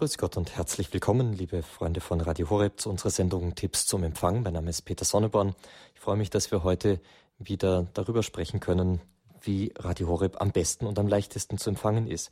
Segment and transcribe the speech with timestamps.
[0.00, 4.02] Grüß Gott und herzlich willkommen, liebe Freunde von Radio Horeb, zu unserer Sendung Tipps zum
[4.02, 4.42] Empfang.
[4.42, 5.54] Mein Name ist Peter Sonneborn.
[5.94, 7.02] Ich freue mich, dass wir heute
[7.38, 9.02] wieder darüber sprechen können,
[9.42, 12.30] wie Radio Horeb am besten und am leichtesten zu empfangen ist.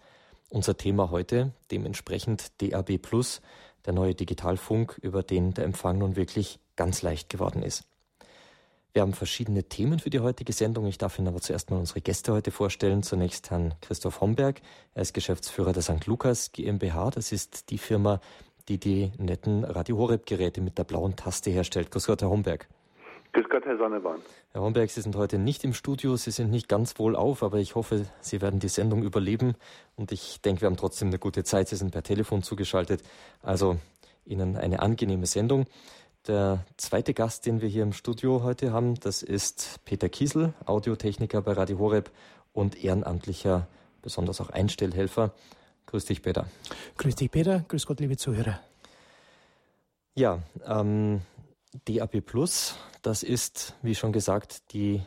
[0.49, 3.43] Unser Thema heute dementsprechend DAB Plus,
[3.85, 7.85] der neue Digitalfunk, über den der Empfang nun wirklich ganz leicht geworden ist.
[8.93, 10.87] Wir haben verschiedene Themen für die heutige Sendung.
[10.87, 13.03] Ich darf Ihnen aber zuerst mal unsere Gäste heute vorstellen.
[13.03, 14.61] Zunächst Herrn Christoph Homberg.
[14.95, 16.07] Er ist Geschäftsführer der St.
[16.07, 17.11] Lukas GmbH.
[17.11, 18.21] Das ist die Firma,
[18.69, 21.91] die die netten Radio Horeb Geräte mit der blauen Taste herstellt.
[21.91, 22.67] Grüß Gott, Herr Homberg.
[23.35, 24.21] Grüß Gott, Herr Sonneborn.
[24.53, 26.17] Herr Homberg, Sie sind heute nicht im Studio.
[26.17, 29.55] Sie sind nicht ganz wohl auf, aber ich hoffe, Sie werden die Sendung überleben.
[29.97, 31.69] Und ich denke, wir haben trotzdem eine gute Zeit.
[31.69, 33.03] Sie sind per Telefon zugeschaltet.
[33.43, 33.77] Also
[34.25, 35.67] Ihnen eine angenehme Sendung.
[36.27, 41.41] Der zweite Gast, den wir hier im Studio heute haben, das ist Peter Kiesel, Audiotechniker
[41.41, 42.11] bei Radio Horeb
[42.53, 43.67] und ehrenamtlicher,
[44.03, 45.33] besonders auch Einstellhelfer.
[45.87, 46.47] Grüß dich, Peter.
[46.99, 47.65] Grüß dich, Peter.
[47.69, 48.61] Grüß Gott, liebe Zuhörer.
[50.15, 51.23] Ja, ähm,
[51.87, 55.03] DAB Plus, das ist, wie schon gesagt, die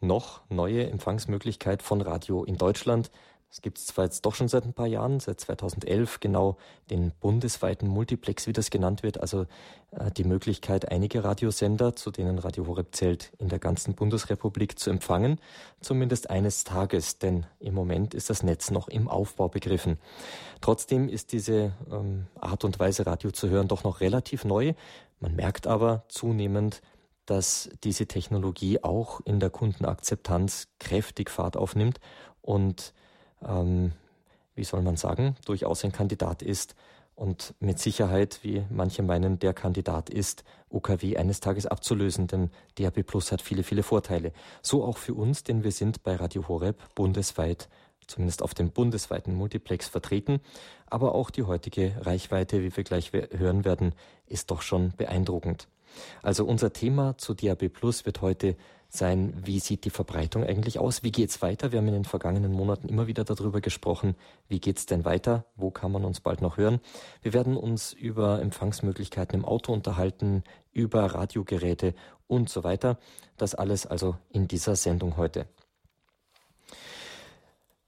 [0.00, 3.10] noch neue Empfangsmöglichkeit von Radio in Deutschland.
[3.56, 6.58] Es gibt zwar jetzt doch schon seit ein paar Jahren, seit 2011 genau
[6.90, 9.46] den bundesweiten Multiplex, wie das genannt wird, also
[9.92, 14.90] äh, die Möglichkeit, einige Radiosender, zu denen Radio Horeb zählt, in der ganzen Bundesrepublik zu
[14.90, 15.40] empfangen,
[15.80, 19.96] zumindest eines Tages, denn im Moment ist das Netz noch im Aufbau begriffen.
[20.60, 24.74] Trotzdem ist diese ähm, Art und Weise, Radio zu hören, doch noch relativ neu.
[25.18, 26.82] Man merkt aber zunehmend,
[27.24, 32.00] dass diese Technologie auch in der Kundenakzeptanz kräftig Fahrt aufnimmt
[32.42, 32.92] und
[33.44, 33.92] ähm,
[34.54, 36.74] wie soll man sagen, durchaus ein Kandidat ist
[37.16, 43.02] und mit Sicherheit, wie manche meinen, der Kandidat ist, UKW eines Tages abzulösen, denn DAB
[43.02, 44.32] Plus hat viele, viele Vorteile.
[44.62, 47.68] So auch für uns, denn wir sind bei Radio Horeb bundesweit,
[48.06, 50.40] zumindest auf dem bundesweiten Multiplex vertreten.
[50.88, 53.94] Aber auch die heutige Reichweite, wie wir gleich hören werden,
[54.26, 55.68] ist doch schon beeindruckend.
[56.22, 58.56] Also unser Thema zu DAB Plus wird heute
[58.88, 61.02] sein, wie sieht die Verbreitung eigentlich aus?
[61.02, 61.72] Wie geht es weiter?
[61.72, 64.14] Wir haben in den vergangenen Monaten immer wieder darüber gesprochen.
[64.48, 65.44] Wie geht es denn weiter?
[65.56, 66.80] Wo kann man uns bald noch hören?
[67.22, 71.94] Wir werden uns über Empfangsmöglichkeiten im Auto unterhalten, über Radiogeräte
[72.26, 72.98] und so weiter.
[73.36, 75.46] Das alles also in dieser Sendung heute.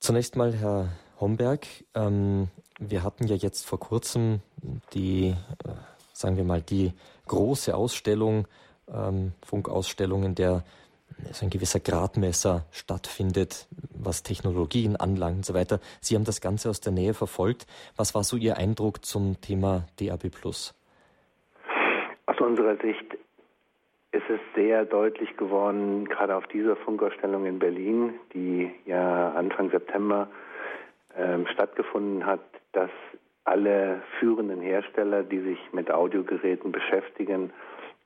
[0.01, 0.91] Zunächst mal, Herr
[1.21, 4.41] Homberg, ähm, wir hatten ja jetzt vor kurzem
[4.95, 5.35] die,
[5.65, 5.71] äh,
[6.13, 6.93] sagen wir mal, die
[7.27, 8.47] große Ausstellung,
[8.89, 10.65] ähm, Funkausstellung, in der
[11.33, 15.81] so ein gewisser Gradmesser stattfindet, was Technologien anlangt und so weiter.
[16.01, 17.67] Sie haben das Ganze aus der Nähe verfolgt.
[17.97, 20.31] Was war so Ihr Eindruck zum Thema DAB+.
[22.27, 23.17] Aus unserer Sicht
[24.13, 30.29] ist es sehr deutlich geworden, gerade auf dieser Funkausstellung in Berlin, die ja Anfang September
[31.17, 32.41] ähm, stattgefunden hat,
[32.73, 32.91] dass
[33.45, 37.53] alle führenden Hersteller, die sich mit Audiogeräten beschäftigen,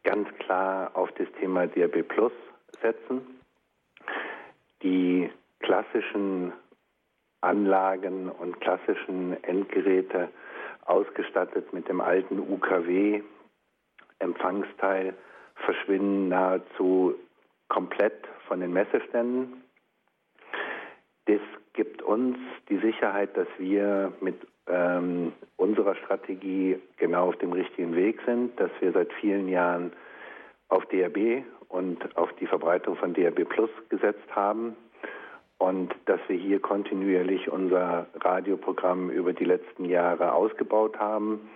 [0.05, 2.33] ganz klar auf das Thema DAB Plus
[2.83, 3.23] setzen.
[4.83, 6.53] Die klassischen
[7.41, 10.29] Anlagen und klassischen Endgeräte
[10.85, 15.15] ausgestattet mit dem alten UKW-Empfangsteil
[15.55, 17.15] verschwinden nahezu
[17.69, 19.65] komplett von den Messeständen.
[21.27, 21.41] Das
[21.73, 22.37] gibt uns
[22.69, 28.71] die Sicherheit, dass wir mit ähm, unserer Strategie genau auf dem richtigen Weg sind, dass
[28.81, 29.93] wir seit vielen Jahren
[30.69, 34.77] auf DRB und auf die Verbreitung von DRB Plus gesetzt haben
[35.59, 41.51] und dass wir hier kontinuierlich unser Radioprogramm über die letzten Jahre ausgebaut haben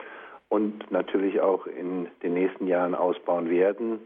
[0.49, 4.01] und natürlich auch in den nächsten Jahren ausbauen werden.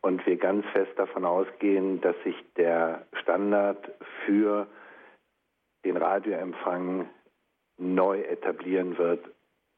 [0.00, 3.90] Und wir ganz fest davon ausgehen, dass sich der Standard
[4.24, 4.66] für
[5.84, 7.08] den Radioempfang
[7.78, 9.24] neu etablieren wird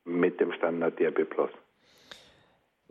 [0.05, 1.51] mit dem Standard DRB Plus.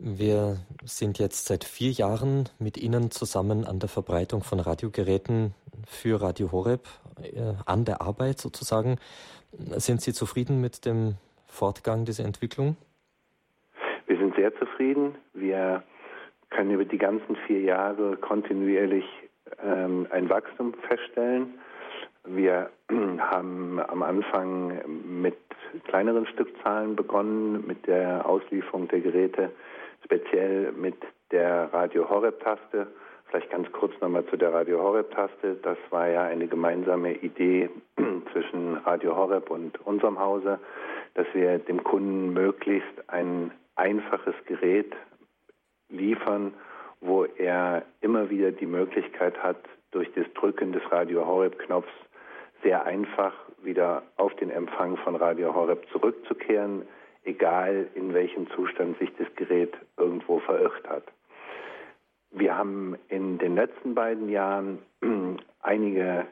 [0.02, 5.52] Wir sind jetzt seit vier Jahren mit Ihnen zusammen an der Verbreitung von Radiogeräten
[5.86, 6.88] für Radio Horeb
[7.22, 8.96] äh, an der Arbeit sozusagen.
[9.52, 11.16] Sind Sie zufrieden mit dem
[11.48, 12.78] Fortgang dieser Entwicklung?
[14.06, 15.16] Wir sind sehr zufrieden.
[15.34, 15.82] Wir
[16.48, 19.04] können über die ganzen vier Jahre kontinuierlich
[19.62, 21.58] ähm, ein Wachstum feststellen.
[22.24, 22.70] Wir
[23.18, 24.80] haben am Anfang
[25.20, 25.36] mit
[25.84, 29.50] kleineren Stückzahlen begonnen, mit der Auslieferung der Geräte
[30.04, 30.96] speziell mit
[31.30, 32.86] der Radio Horeb-Taste.
[33.26, 35.56] Vielleicht ganz kurz nochmal zu der Radio Horeb-Taste.
[35.62, 37.70] Das war ja eine gemeinsame Idee
[38.32, 40.58] zwischen Radio Horeb und unserem Hause,
[41.14, 44.92] dass wir dem Kunden möglichst ein einfaches Gerät
[45.88, 46.54] liefern,
[47.00, 49.58] wo er immer wieder die Möglichkeit hat,
[49.90, 51.88] durch das Drücken des Radio Horeb-Knopfs
[52.62, 53.32] sehr einfach
[53.62, 56.82] wieder auf den Empfang von Radio Horeb zurückzukehren,
[57.24, 61.04] egal in welchem Zustand sich das Gerät irgendwo verirrt hat.
[62.30, 64.78] Wir haben in den letzten beiden Jahren
[65.62, 66.26] einige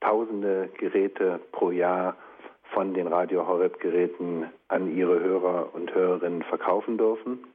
[0.00, 2.16] tausende Geräte pro Jahr
[2.72, 7.46] von den Radio Horeb Geräten an ihre Hörer und Hörerinnen verkaufen dürfen.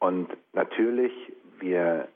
[0.00, 1.12] Und natürlich,
[1.60, 2.08] wir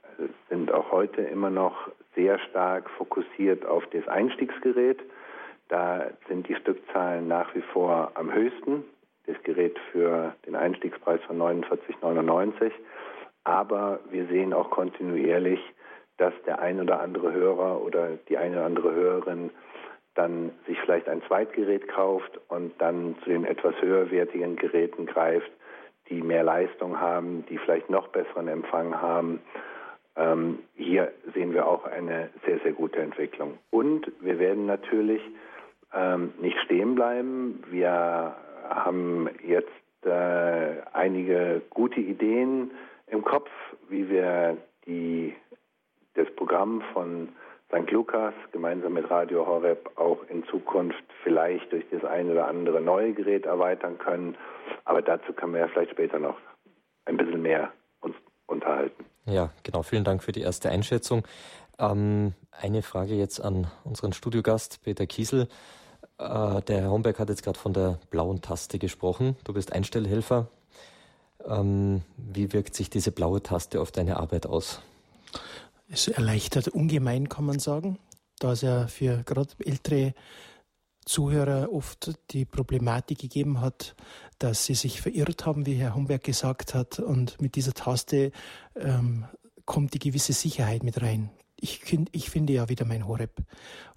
[0.49, 4.99] sind auch heute immer noch sehr stark fokussiert auf das Einstiegsgerät.
[5.69, 8.85] Da sind die Stückzahlen nach wie vor am höchsten.
[9.27, 12.73] Das Gerät für den Einstiegspreis von 49,99.
[13.45, 15.61] Aber wir sehen auch kontinuierlich,
[16.17, 19.51] dass der ein oder andere Hörer oder die eine oder andere Hörerin
[20.15, 25.51] dann sich vielleicht ein Zweitgerät kauft und dann zu den etwas höherwertigen Geräten greift,
[26.09, 29.41] die mehr Leistung haben, die vielleicht noch besseren Empfang haben.
[30.17, 33.59] Ähm, hier sehen wir auch eine sehr, sehr gute Entwicklung.
[33.71, 35.23] Und wir werden natürlich
[35.95, 37.63] ähm, nicht stehen bleiben.
[37.71, 38.35] Wir
[38.69, 39.69] haben jetzt
[40.05, 42.71] äh, einige gute Ideen
[43.07, 43.51] im Kopf,
[43.89, 44.57] wie wir
[44.87, 45.35] die,
[46.15, 47.29] das Programm von
[47.69, 47.91] St.
[47.91, 53.13] Lukas gemeinsam mit Radio Horeb auch in Zukunft vielleicht durch das eine oder andere neue
[53.13, 54.37] Gerät erweitern können.
[54.85, 56.37] Aber dazu können wir ja vielleicht später noch
[57.05, 58.15] ein bisschen mehr uns
[58.47, 59.05] unterhalten.
[59.27, 59.83] Ja, genau.
[59.83, 61.25] Vielen Dank für die erste Einschätzung.
[61.79, 65.49] Ähm, eine Frage jetzt an unseren Studiogast Peter Kiesel.
[66.19, 69.37] Äh, der Herr Homberg hat jetzt gerade von der blauen Taste gesprochen.
[69.45, 70.49] Du bist Einstellhelfer.
[71.47, 74.81] Ähm, wie wirkt sich diese blaue Taste auf deine Arbeit aus?
[75.89, 77.99] Es erleichtert ungemein, kann man sagen,
[78.41, 80.15] da es ja für gerade ältere
[81.05, 83.95] Zuhörer oft die Problematik gegeben hat,
[84.39, 86.99] dass sie sich verirrt haben, wie Herr Homberg gesagt hat.
[86.99, 88.33] Und mit dieser Taste
[88.77, 89.25] ähm,
[89.65, 91.81] kommt die gewisse Sicherheit mit rein ich,
[92.13, 93.43] ich finde ja wieder mein Horeb.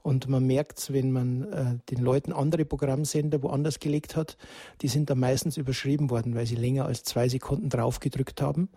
[0.02, 4.36] Und man merkt es, wenn man äh, den Leuten andere Programmsender woanders gelegt hat,
[4.82, 8.70] die sind dann meistens überschrieben worden, weil sie länger als zwei Sekunden draufgedrückt haben.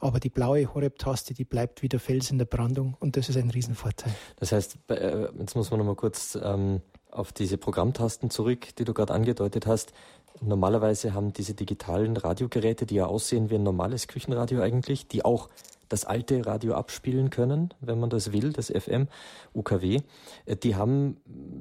[0.00, 3.50] Aber die blaue Horeb-Taste, die bleibt wieder Fels in der Brandung und das ist ein
[3.50, 4.12] Riesenvorteil.
[4.36, 6.80] Das heißt, äh, jetzt muss man nochmal kurz ähm,
[7.12, 9.92] auf diese Programmtasten zurück, die du gerade angedeutet hast.
[10.40, 15.48] Normalerweise haben diese digitalen Radiogeräte, die ja aussehen wie ein normales Küchenradio eigentlich, die auch
[15.92, 19.08] das alte Radio abspielen können, wenn man das will, das FM,
[19.54, 20.00] UKW.
[20.46, 21.18] Äh, die haben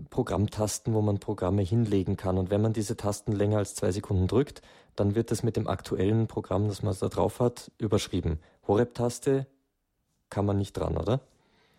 [0.10, 2.38] Programmtasten, wo man Programme hinlegen kann.
[2.38, 4.62] Und wenn man diese Tasten länger als zwei Sekunden drückt,
[4.95, 8.39] dann wird das mit dem aktuellen Programm, das man da drauf hat, überschrieben.
[8.68, 9.48] Horeb-Taste
[10.30, 11.19] kann man nicht dran, oder?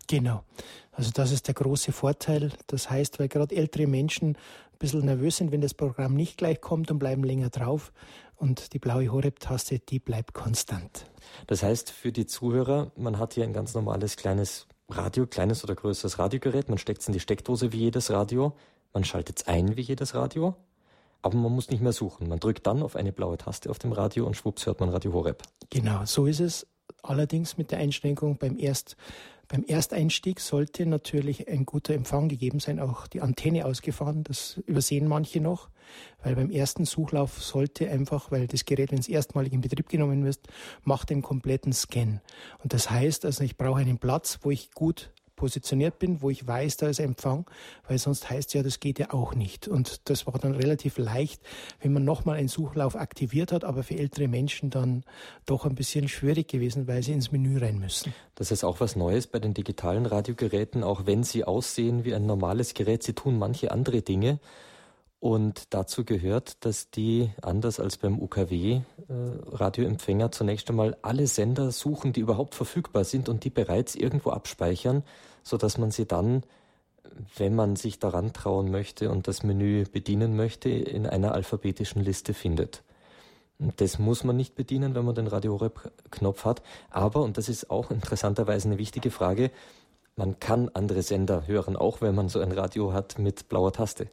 [0.07, 0.43] Genau.
[0.91, 2.51] Also das ist der große Vorteil.
[2.67, 6.61] Das heißt, weil gerade ältere Menschen ein bisschen nervös sind, wenn das Programm nicht gleich
[6.61, 7.91] kommt und bleiben länger drauf.
[8.43, 11.05] Und die blaue Horeb-Taste, die bleibt konstant.
[11.47, 15.75] Das heißt für die Zuhörer, man hat hier ein ganz normales kleines Radio, kleines oder
[15.75, 16.67] größeres Radiogerät.
[16.67, 18.51] Man steckt es in die Steckdose wie jedes Radio.
[18.91, 20.57] Man schaltet es ein wie jedes Radio.
[21.21, 22.27] Aber man muss nicht mehr suchen.
[22.27, 25.13] Man drückt dann auf eine blaue Taste auf dem Radio und schwupps hört man Radio
[25.13, 25.41] Horeb.
[25.69, 26.67] Genau, so ist es.
[27.01, 28.97] Allerdings mit der Einschränkung beim Erst
[29.47, 34.23] beim Ersteinstieg sollte natürlich ein guter Empfang gegeben sein, auch die Antenne ausgefahren.
[34.23, 35.69] Das übersehen manche noch,
[36.23, 40.25] weil beim ersten Suchlauf sollte einfach, weil das Gerät, wenn es erstmalig in Betrieb genommen
[40.25, 40.39] wird,
[40.83, 42.21] macht den kompletten Scan.
[42.63, 46.47] Und das heißt, also ich brauche einen Platz, wo ich gut positioniert bin, wo ich
[46.47, 47.45] weiß, da ist Empfang,
[47.87, 49.67] weil sonst heißt ja, das geht ja auch nicht.
[49.67, 51.41] Und das war dann relativ leicht,
[51.81, 55.03] wenn man nochmal einen Suchlauf aktiviert hat, aber für ältere Menschen dann
[55.45, 58.13] doch ein bisschen schwierig gewesen, weil sie ins Menü rein müssen.
[58.35, 62.25] Das ist auch was Neues bei den digitalen Radiogeräten, auch wenn sie aussehen wie ein
[62.25, 64.39] normales Gerät, sie tun manche andere Dinge.
[65.23, 72.11] Und dazu gehört, dass die, anders als beim UKW-Radioempfänger, äh, zunächst einmal alle Sender suchen,
[72.11, 75.03] die überhaupt verfügbar sind und die bereits irgendwo abspeichern,
[75.43, 76.43] sodass man sie dann,
[77.37, 82.33] wenn man sich daran trauen möchte und das Menü bedienen möchte, in einer alphabetischen Liste
[82.33, 82.83] findet.
[83.77, 86.63] Das muss man nicht bedienen, wenn man den Radio Horeb-Knopf hat.
[86.89, 89.51] Aber, und das ist auch interessanterweise eine wichtige Frage,
[90.15, 94.09] man kann andere Sender hören, auch wenn man so ein Radio hat mit blauer Taste.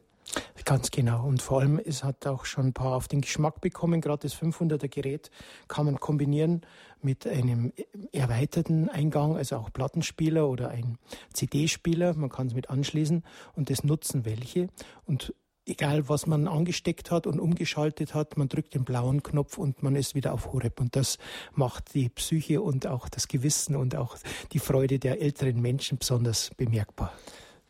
[0.65, 1.25] Ganz genau.
[1.25, 3.99] Und vor allem, es hat auch schon ein paar auf den Geschmack bekommen.
[3.99, 5.31] Gerade das 500er Gerät
[5.67, 6.61] kann man kombinieren
[7.01, 7.73] mit einem
[8.13, 10.97] erweiterten Eingang, also auch Plattenspieler oder ein
[11.33, 12.13] CD-Spieler.
[12.13, 13.23] Man kann es mit anschließen
[13.53, 14.69] und das nutzen welche.
[15.05, 15.33] Und
[15.65, 19.95] egal was man angesteckt hat und umgeschaltet hat, man drückt den blauen Knopf und man
[19.95, 20.79] ist wieder auf Horeb.
[20.79, 21.17] Und das
[21.53, 24.17] macht die Psyche und auch das Gewissen und auch
[24.51, 27.11] die Freude der älteren Menschen besonders bemerkbar.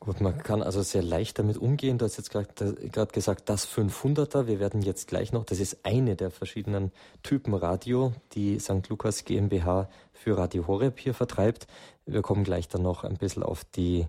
[0.03, 2.00] Gut, man kann also sehr leicht damit umgehen.
[2.00, 4.48] Du hast jetzt gerade gesagt, das 500er.
[4.48, 6.91] Wir werden jetzt gleich noch, das ist eine der verschiedenen
[7.22, 8.89] Typen Radio, die St.
[8.89, 11.67] Lukas GmbH für Radio Horeb hier vertreibt.
[12.08, 14.08] Wir kommen gleich dann noch ein bisschen auf die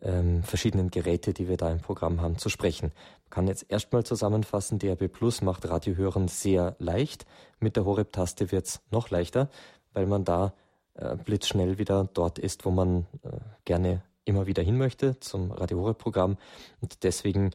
[0.00, 2.92] ähm, verschiedenen Geräte, die wir da im Programm haben, zu sprechen.
[3.24, 7.26] Man kann jetzt erstmal zusammenfassen, DAB Plus macht Radiohören sehr leicht.
[7.60, 9.50] Mit der Horeb-Taste wird es noch leichter,
[9.92, 10.54] weil man da
[10.94, 15.80] äh, blitzschnell wieder dort ist, wo man äh, gerne immer wieder hin möchte, zum Radio
[15.80, 16.36] Horeb-Programm.
[16.80, 17.50] Und deswegen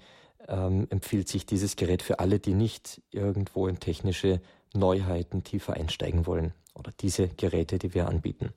[0.47, 4.41] ähm, empfiehlt sich dieses Gerät für alle, die nicht irgendwo in technische
[4.73, 6.53] Neuheiten tiefer einsteigen wollen.
[6.73, 8.53] Oder diese Geräte, die wir anbieten.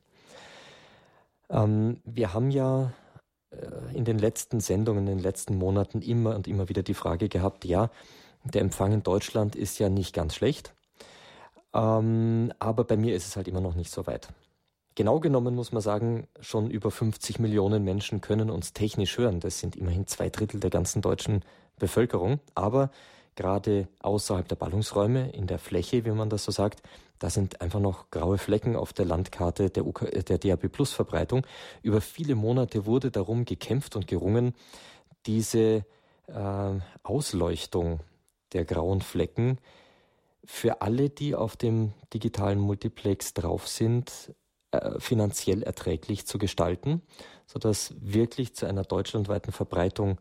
[1.50, 2.92] Ähm, wir haben ja
[3.50, 7.28] äh, in den letzten Sendungen, in den letzten Monaten immer und immer wieder die Frage
[7.28, 7.90] gehabt, ja,
[8.44, 10.74] der Empfang in Deutschland ist ja nicht ganz schlecht,
[11.74, 14.28] ähm, aber bei mir ist es halt immer noch nicht so weit.
[14.94, 19.40] Genau genommen muss man sagen, schon über 50 Millionen Menschen können uns technisch hören.
[19.40, 21.44] Das sind immerhin zwei Drittel der ganzen deutschen
[21.78, 22.40] Bevölkerung.
[22.54, 22.90] Aber
[23.34, 26.82] gerade außerhalb der Ballungsräume, in der Fläche, wie man das so sagt,
[27.18, 31.46] da sind einfach noch graue Flecken auf der Landkarte der, UK, der DAB Plus Verbreitung.
[31.82, 34.54] Über viele Monate wurde darum gekämpft und gerungen,
[35.24, 35.86] diese
[36.26, 38.00] äh, Ausleuchtung
[38.52, 39.58] der grauen Flecken
[40.44, 44.32] für alle, die auf dem digitalen Multiplex drauf sind, äh,
[44.98, 47.02] finanziell erträglich zu gestalten,
[47.46, 50.18] sodass wirklich zu einer deutschlandweiten Verbreitung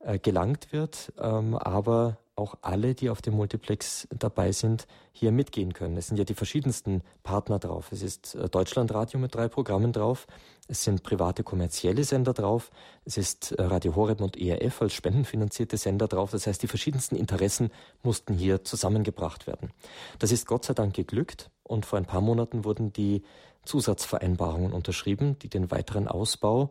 [0.00, 5.72] äh, gelangt wird, ähm, aber auch alle, die auf dem Multiplex dabei sind, hier mitgehen
[5.72, 5.96] können.
[5.96, 7.90] Es sind ja die verschiedensten Partner drauf.
[7.92, 10.26] Es ist äh, Deutschlandradio mit drei Programmen drauf.
[10.68, 12.70] Es sind private kommerzielle Sender drauf.
[13.04, 16.30] Es ist äh, Radio Horeb und ERF als spendenfinanzierte Sender drauf.
[16.30, 17.70] Das heißt, die verschiedensten Interessen
[18.02, 19.72] mussten hier zusammengebracht werden.
[20.18, 23.22] Das ist Gott sei Dank geglückt und vor ein paar Monaten wurden die
[23.64, 26.70] Zusatzvereinbarungen unterschrieben, die den weiteren Ausbau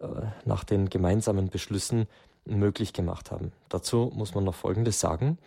[0.00, 0.06] äh,
[0.44, 2.06] nach den gemeinsamen Beschlüssen
[2.44, 3.52] möglich gemacht haben.
[3.68, 5.38] Dazu muss man noch Folgendes sagen.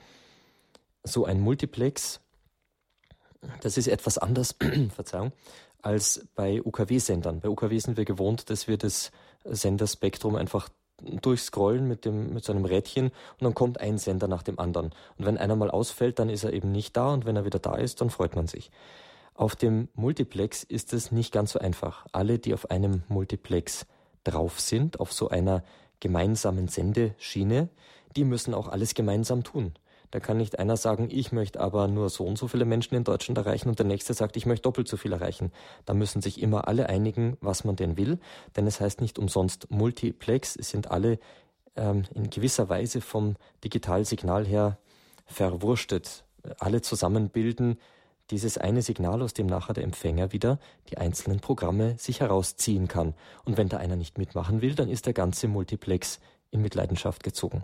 [1.03, 2.21] So ein Multiplex,
[3.61, 4.55] das ist etwas anders,
[4.95, 5.31] Verzeihung,
[5.81, 7.39] als bei UKW-Sendern.
[7.39, 9.11] Bei UKW sind wir gewohnt, dass wir das
[9.43, 10.69] Senderspektrum einfach
[11.01, 14.87] durchscrollen mit, dem, mit so einem Rädchen und dann kommt ein Sender nach dem anderen.
[15.17, 17.59] Und wenn einer mal ausfällt, dann ist er eben nicht da und wenn er wieder
[17.59, 18.71] da ist, dann freut man sich.
[19.35, 22.07] Auf dem Multiplex ist es nicht ganz so einfach.
[22.11, 23.85] Alle, die auf einem Multiplex
[24.23, 25.63] drauf sind, auf so einer
[25.99, 27.69] gemeinsamen Sendeschiene,
[28.15, 29.73] die müssen auch alles gemeinsam tun.
[30.11, 33.03] Da kann nicht einer sagen, ich möchte aber nur so und so viele Menschen in
[33.03, 35.51] Deutschland erreichen und der nächste sagt, ich möchte doppelt so viel erreichen.
[35.85, 38.19] Da müssen sich immer alle einigen, was man denn will,
[38.55, 41.19] denn es heißt nicht umsonst Multiplex, es sind alle
[41.75, 44.77] ähm, in gewisser Weise vom Digitalsignal her
[45.25, 46.23] verwurstet.
[46.59, 47.77] Alle zusammen bilden
[48.31, 50.59] dieses eine Signal, aus dem nachher der Empfänger wieder
[50.89, 53.13] die einzelnen Programme sich herausziehen kann.
[53.45, 56.19] Und wenn da einer nicht mitmachen will, dann ist der ganze Multiplex
[56.51, 57.63] in Mitleidenschaft gezogen.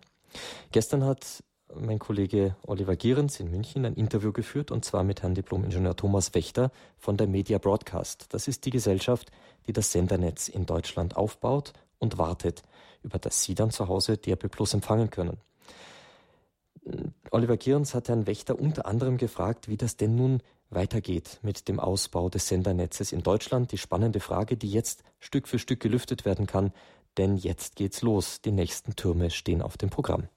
[0.72, 1.44] Gestern hat
[1.80, 6.34] mein Kollege Oliver Gierens in München ein Interview geführt und zwar mit Herrn Diplom-Ingenieur Thomas
[6.34, 8.28] Wächter von der Media Broadcast.
[8.30, 9.32] Das ist die Gesellschaft,
[9.68, 12.64] die das Sendernetz in Deutschland aufbaut und wartet,
[13.04, 15.38] über das Sie dann zu Hause DRB Plus empfangen können.
[17.32, 21.80] Oliver Gierens hat Herrn Wächter unter anderem gefragt, wie das denn nun weitergeht mit dem
[21.80, 23.72] Ausbau des Sendernetzes in Deutschland.
[23.72, 26.74] Die spannende Frage, die jetzt Stück für Stück gelüftet werden kann,
[27.18, 28.42] denn jetzt geht's los.
[28.42, 30.28] Die nächsten Türme stehen auf dem Programm.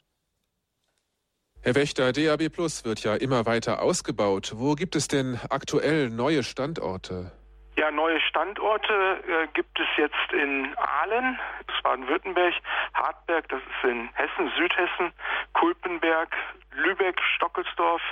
[1.67, 4.53] Herr Wächter, DAB Plus wird ja immer weiter ausgebaut.
[4.55, 7.33] Wo gibt es denn aktuell neue Standorte?
[7.77, 8.93] Ja, neue Standorte
[9.27, 12.55] äh, gibt es jetzt in Aalen, das Baden-Württemberg,
[12.95, 15.13] Hartberg, das ist in Hessen, Südhessen,
[15.55, 16.37] Kulpenberg,
[16.71, 18.03] Lübeck, Stockelsdorf,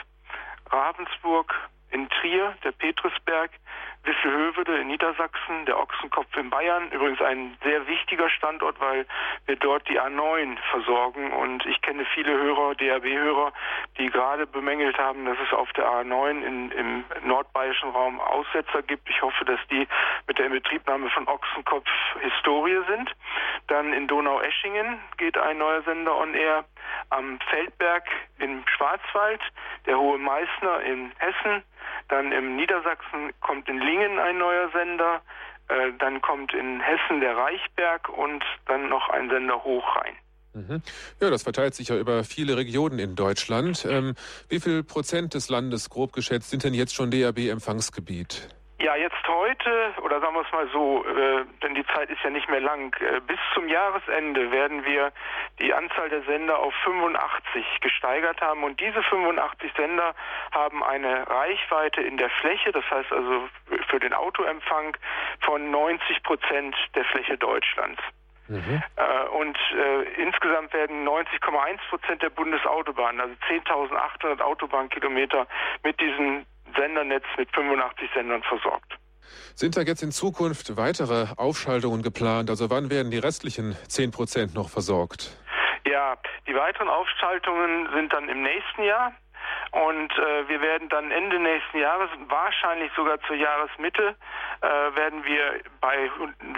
[0.72, 1.54] Ravensburg,
[1.92, 3.52] in Trier, der Petrusberg,
[4.04, 6.90] Wisselhövede in Niedersachsen, der Ochsenkopf in Bayern.
[6.90, 9.06] Übrigens ein sehr wichtiger Standort, weil
[9.46, 11.32] wir dort die A9 versorgen.
[11.32, 13.52] Und ich kenne viele Hörer, DAB-Hörer,
[13.98, 19.08] die gerade bemängelt haben, dass es auf der A9 in, im nordbayerischen Raum Aussetzer gibt.
[19.08, 19.86] Ich hoffe, dass die
[20.26, 21.88] mit der Inbetriebnahme von Ochsenkopf
[22.20, 23.10] Historie sind.
[23.68, 26.64] Dann in Donau-Eschingen geht ein neuer Sender on air.
[27.10, 28.04] Am Feldberg
[28.38, 29.40] im Schwarzwald,
[29.86, 31.62] der Hohe Meißner in Hessen,
[32.08, 35.22] dann im Niedersachsen kommt in Lingen ein neuer Sender.
[35.68, 40.14] Äh, dann kommt in Hessen der Reichberg und dann noch ein Sender Hochrhein.
[40.52, 40.82] Mhm.
[41.20, 43.86] Ja, das verteilt sich ja über viele Regionen in Deutschland.
[43.88, 44.14] Ähm,
[44.48, 48.48] wie viel Prozent des Landes, grob geschätzt, sind denn jetzt schon DAB-Empfangsgebiet?
[48.84, 52.28] Ja, jetzt heute, oder sagen wir es mal so, äh, denn die Zeit ist ja
[52.28, 55.10] nicht mehr lang, äh, bis zum Jahresende werden wir
[55.58, 58.62] die Anzahl der Sender auf 85 gesteigert haben.
[58.62, 60.14] Und diese 85 Sender
[60.52, 63.48] haben eine Reichweite in der Fläche, das heißt also
[63.88, 64.94] für den Autoempfang
[65.40, 68.02] von 90 Prozent der Fläche Deutschlands.
[68.48, 68.82] Mhm.
[68.96, 75.46] Äh, und äh, insgesamt werden 90,1 Prozent der Bundesautobahnen, also 10.800 Autobahnkilometer,
[75.82, 76.44] mit diesem
[76.76, 78.94] Sendernetz mit 85 Sendern versorgt.
[79.54, 82.50] Sind da jetzt in Zukunft weitere Aufschaltungen geplant?
[82.50, 85.36] Also wann werden die restlichen 10 Prozent noch versorgt?
[85.86, 86.16] Ja,
[86.46, 89.12] die weiteren Aufschaltungen sind dann im nächsten Jahr.
[89.70, 94.14] Und äh, wir werden dann Ende nächsten Jahres, wahrscheinlich sogar zur Jahresmitte,
[94.60, 96.10] äh, werden wir bei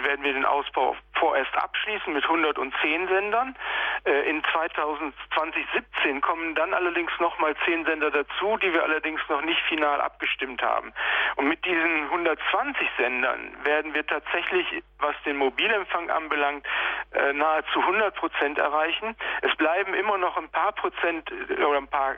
[0.03, 3.55] werden wir den Ausbau vorerst abschließen mit 110 Sendern.
[4.05, 9.61] Äh, in 2017 kommen dann allerdings nochmal 10 Sender dazu, die wir allerdings noch nicht
[9.67, 10.93] final abgestimmt haben.
[11.35, 16.65] Und mit diesen 120 Sendern werden wir tatsächlich, was den Mobilempfang anbelangt,
[17.11, 19.15] äh, nahezu 100 Prozent erreichen.
[19.41, 22.15] Es bleiben immer noch ein paar Prozent äh, oder ein paar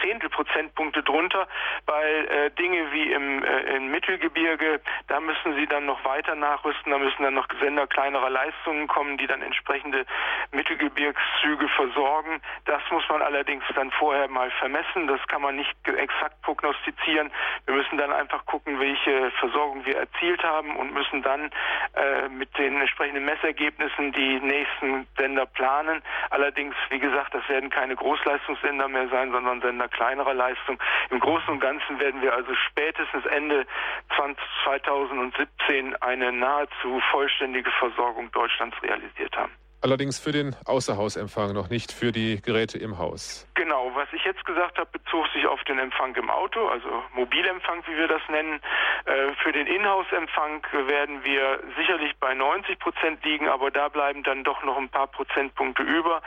[0.00, 1.48] Zehntelprozentpunkte drunter,
[1.86, 6.92] weil äh, Dinge wie im, äh, im Mittelgebirge, da müssen sie dann noch weiter nachrüsten,
[6.92, 10.06] da müssen dann noch Sender kleinerer Leistungen kommen, die dann entsprechende
[10.52, 12.40] Mittelgebirgszüge versorgen.
[12.64, 17.30] Das muss man allerdings dann vorher mal vermessen, das kann man nicht exakt prognostizieren.
[17.66, 21.50] Wir müssen dann einfach gucken, welche Versorgung wir erzielt haben und müssen dann
[21.94, 26.02] äh, mit den entsprechenden Messergebnissen die nächsten Sender planen.
[26.30, 30.78] Allerdings, wie gesagt, das werden keine Großleistungssender mehr sein, sondern Sender kleinerer Leistung.
[31.10, 33.66] Im Großen und Ganzen werden wir also spätestens Ende
[34.64, 39.52] 2017 eine nahezu vollständige Versorgung Deutschlands realisiert haben.
[39.86, 43.46] Allerdings für den Außerhausempfang, noch nicht für die Geräte im Haus.
[43.54, 47.84] Genau, was ich jetzt gesagt habe, bezog sich auf den Empfang im Auto, also Mobilempfang,
[47.86, 48.60] wie wir das nennen.
[49.04, 54.42] Äh, für den Inhouse-Empfang werden wir sicherlich bei 90 Prozent liegen, aber da bleiben dann
[54.42, 56.20] doch noch ein paar Prozentpunkte über,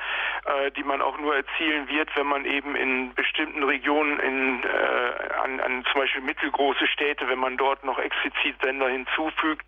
[0.46, 5.34] äh, die man auch nur erzielen wird, wenn man eben in bestimmten Regionen, in, äh,
[5.44, 9.66] an, an zum Beispiel mittelgroße Städte, wenn man dort noch explizit Sender hinzufügt,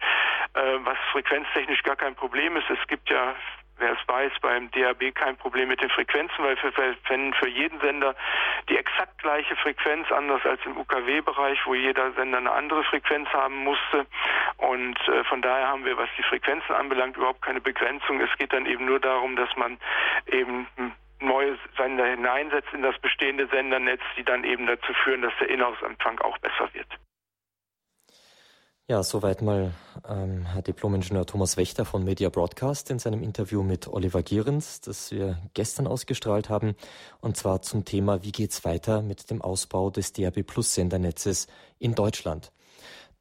[0.54, 2.70] was frequenztechnisch gar kein Problem ist.
[2.70, 3.36] Es gibt ja
[3.82, 7.80] wer es weiß, beim DAB kein Problem mit den Frequenzen, weil wir verwenden für jeden
[7.82, 8.16] Sender
[8.70, 13.64] die exakt gleiche Frequenz, anders als im UKW-Bereich, wo jeder Sender eine andere Frequenz haben
[13.64, 14.06] musste.
[14.58, 18.22] Und äh, von daher haben wir, was die Frequenzen anbelangt, überhaupt keine Begrenzung.
[18.22, 19.78] Es geht dann eben nur darum, dass man
[20.28, 20.68] eben
[21.20, 26.20] neue Sender hineinsetzt in das bestehende Sendernetz, die dann eben dazu führen, dass der Inhouse-Empfang
[26.20, 26.88] auch besser wird.
[28.92, 29.72] Ja, soweit mal
[30.06, 35.12] ähm, Herr Diplomingenieur Thomas Wächter von Media Broadcast in seinem Interview mit Oliver Gierens, das
[35.12, 36.76] wir gestern ausgestrahlt haben,
[37.22, 41.48] und zwar zum Thema, wie geht's weiter mit dem Ausbau des DAB Plus Sendernetzes
[41.80, 42.52] in Deutschland.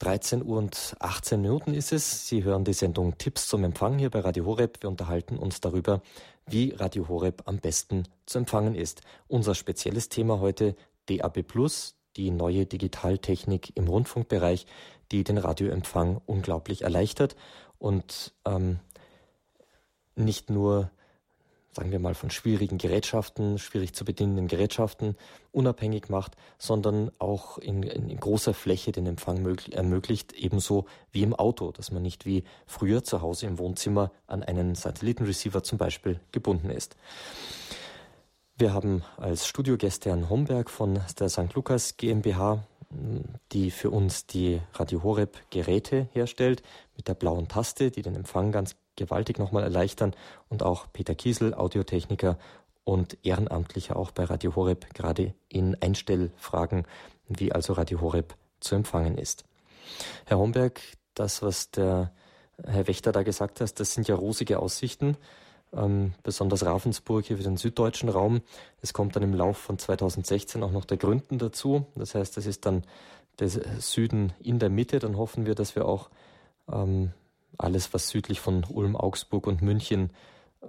[0.01, 2.27] 13 Uhr und 18 Minuten ist es.
[2.27, 4.79] Sie hören die Sendung Tipps zum Empfang hier bei Radio Horeb.
[4.83, 6.03] Wir unterhalten uns darüber,
[6.47, 9.03] wie Radio Horeb am besten zu empfangen ist.
[9.29, 10.75] Unser spezielles Thema heute
[11.07, 14.67] DAB Plus, die neue Digitaltechnik im Rundfunkbereich,
[15.13, 17.37] die den Radioempfang unglaublich erleichtert
[17.79, 18.79] und ähm,
[20.15, 20.91] nicht nur,
[21.73, 25.17] sagen wir mal, von schwierigen Gerätschaften, schwierig zu bedienenden Gerätschaften
[25.53, 31.35] unabhängig macht, sondern auch in, in großer Fläche den Empfang möglich, ermöglicht, ebenso wie im
[31.35, 36.21] Auto, dass man nicht wie früher zu Hause im Wohnzimmer an einen Satellitenreceiver zum Beispiel
[36.33, 36.97] gebunden ist.
[38.61, 41.55] Wir haben als Studiogäste Herrn Homberg von der St.
[41.55, 42.63] Lukas GmbH,
[43.53, 46.63] die für uns die Radio Horeb Geräte herstellt,
[46.95, 50.15] mit der blauen Taste, die den Empfang ganz gewaltig nochmal erleichtern,
[50.51, 52.37] und auch Peter Kiesel, Audiotechniker
[52.85, 56.87] und Ehrenamtlicher auch bei Radio Horeb, gerade in Einstellfragen,
[57.29, 59.45] wie also Radio Horeb zu empfangen ist.
[60.27, 60.83] Herr Homberg,
[61.15, 62.13] das, was der
[62.63, 65.17] Herr Wächter da gesagt hat, das sind ja rosige Aussichten
[65.73, 68.43] ähm, besonders Ravensburg hier für den süddeutschen Raum.
[68.83, 71.87] Es kommt dann im Lauf von 2016 auch noch der Gründen dazu.
[71.95, 72.83] Das heißt, es ist dann
[73.39, 74.99] der Süden in der Mitte.
[74.99, 76.11] Dann hoffen wir, dass wir auch
[76.71, 77.13] ähm,
[77.59, 80.11] alles, was südlich von Ulm, Augsburg und München
[80.61, 80.67] äh,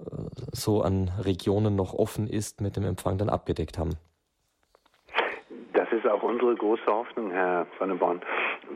[0.52, 3.98] so an Regionen noch offen ist, mit dem Empfang dann abgedeckt haben.
[6.12, 8.21] Auch unsere große Hoffnung, Herr Sonneborn.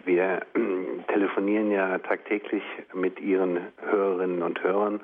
[0.05, 5.01] Wir äh, telefonieren ja tagtäglich mit Ihren Hörerinnen und Hörern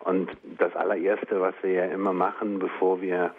[0.00, 3.34] und das allererste, was wir ja immer machen, bevor wir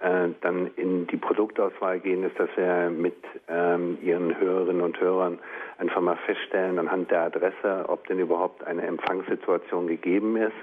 [0.00, 3.16] äh, dann in die Produktauswahl gehen, ist, dass wir mit
[3.48, 5.38] ähm, Ihren Hörerinnen und Hörern
[5.78, 10.56] einfach mal feststellen anhand der Adresse, ob denn überhaupt eine Empfangssituation gegeben ist.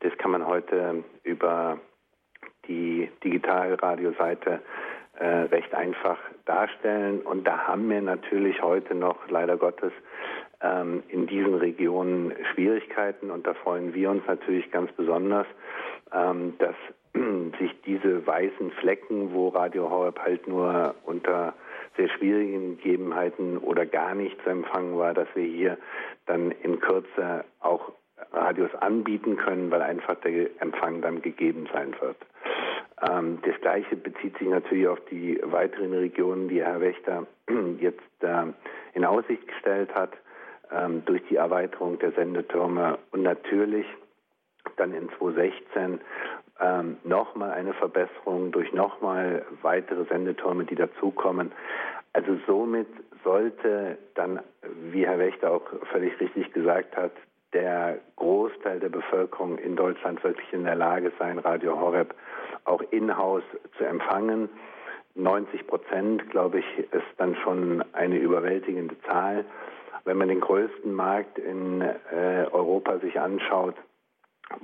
[0.00, 1.78] Das kann man heute über
[2.66, 4.62] die Digitalradioseite
[5.26, 7.20] recht einfach darstellen.
[7.20, 9.92] Und da haben wir natürlich heute noch leider Gottes
[10.60, 13.30] ähm, in diesen Regionen Schwierigkeiten.
[13.30, 15.46] Und da freuen wir uns natürlich ganz besonders,
[16.12, 16.74] ähm, dass
[17.58, 21.54] sich diese weißen Flecken, wo Radio Horeb halt nur unter
[21.96, 25.78] sehr schwierigen Gegebenheiten oder gar nicht zu empfangen war, dass wir hier
[26.26, 27.92] dann in Kürze auch
[28.32, 32.16] Radios anbieten können, weil einfach der Empfang dann gegeben sein wird.
[33.08, 37.26] Ähm, das Gleiche bezieht sich natürlich auf die weiteren Regionen, die Herr Wächter
[37.80, 38.44] jetzt äh,
[38.94, 40.12] in Aussicht gestellt hat.
[40.72, 43.86] ähm, durch die Erweiterung der Sendetürme und natürlich
[44.76, 46.00] dann in 2016
[46.60, 51.52] ähm, nochmal eine Verbesserung durch nochmal weitere Sendetürme, die dazukommen.
[52.12, 52.86] Also somit
[53.24, 54.40] sollte dann,
[54.90, 57.12] wie Herr Wächter auch völlig richtig gesagt hat,
[57.52, 62.14] der Großteil der Bevölkerung in Deutschland wirklich in der Lage sein, Radio Horeb
[62.64, 63.44] auch in-house
[63.78, 64.48] zu empfangen.
[65.14, 69.44] 90 Prozent, glaube ich, ist dann schon eine überwältigende Zahl.
[70.04, 73.76] Wenn man den größten Markt in äh, Europa sich anschaut,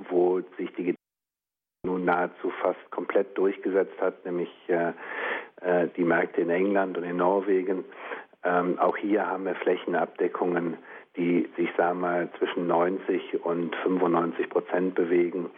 [0.09, 0.95] wo sich die
[1.85, 4.91] nun nahezu fast komplett durchgesetzt hat, nämlich äh,
[5.61, 7.85] äh, die Märkte in England und in Norwegen.
[8.43, 10.77] Ähm, auch hier haben wir Flächenabdeckungen,
[11.15, 15.49] die sich, sagen wir zwischen 90 und 95 Prozent bewegen.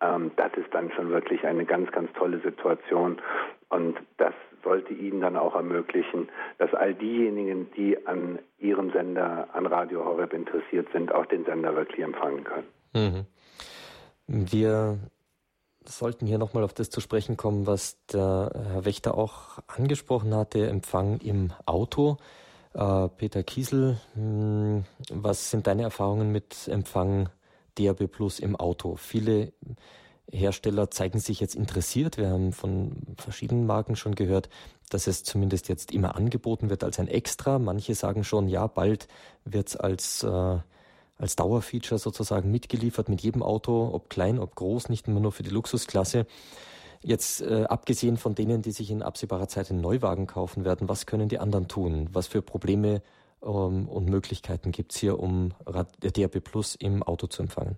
[0.00, 3.20] Ähm, das ist dann schon wirklich eine ganz, ganz tolle Situation.
[3.68, 6.28] Und das sollte Ihnen dann auch ermöglichen,
[6.58, 11.76] dass all diejenigen, die an Ihrem Sender, an Radio Horeb interessiert sind, auch den Sender
[11.76, 12.66] wirklich empfangen können.
[12.94, 13.26] Mhm.
[14.26, 14.98] Wir
[15.84, 20.66] sollten hier nochmal auf das zu sprechen kommen, was der Herr Wächter auch angesprochen hatte,
[20.66, 22.16] Empfang im Auto.
[22.72, 27.28] Äh, Peter Kiesel, hm, was sind deine Erfahrungen mit Empfang
[27.78, 28.96] DAB Plus im Auto?
[28.96, 29.52] Viele
[30.30, 32.16] Hersteller zeigen sich jetzt interessiert.
[32.18, 34.48] Wir haben von verschiedenen Marken schon gehört,
[34.90, 37.58] dass es zumindest jetzt immer angeboten wird als ein Extra.
[37.58, 39.08] Manche sagen schon, ja, bald
[39.44, 40.58] wird es als äh,
[41.16, 45.42] als Dauerfeature sozusagen mitgeliefert mit jedem Auto, ob klein, ob groß, nicht immer nur für
[45.42, 46.26] die Luxusklasse.
[47.02, 51.06] Jetzt äh, abgesehen von denen, die sich in absehbarer Zeit einen Neuwagen kaufen werden, was
[51.06, 52.08] können die anderen tun?
[52.12, 53.02] Was für Probleme
[53.44, 55.52] ähm, und Möglichkeiten gibt es hier, um
[56.00, 57.76] DAB Plus im Auto zu empfangen?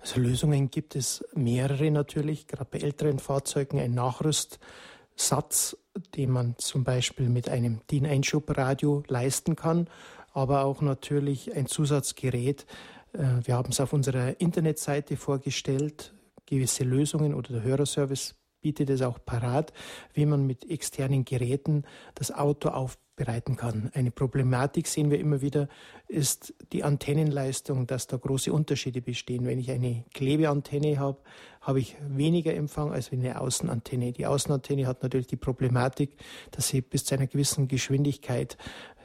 [0.00, 5.76] Also Lösungen gibt es mehrere natürlich, gerade bei älteren Fahrzeugen ein Nachrüstsatz,
[6.14, 9.88] den man zum Beispiel mit einem DIN-Einschubradio leisten kann
[10.36, 12.66] aber auch natürlich ein Zusatzgerät.
[13.14, 16.12] Äh, wir haben es auf unserer Internetseite vorgestellt,
[16.44, 18.34] gewisse Lösungen oder der Hörerservice
[18.66, 19.72] bietet es auch parat,
[20.12, 21.84] wie man mit externen Geräten
[22.16, 23.92] das Auto aufbereiten kann.
[23.94, 25.68] Eine Problematik sehen wir immer wieder,
[26.08, 29.46] ist die Antennenleistung, dass da große Unterschiede bestehen.
[29.46, 31.18] Wenn ich eine Klebeantenne habe,
[31.60, 34.12] habe ich weniger Empfang als eine Außenantenne.
[34.12, 36.16] Die Außenantenne hat natürlich die Problematik,
[36.50, 38.56] dass sie bis zu einer gewissen Geschwindigkeit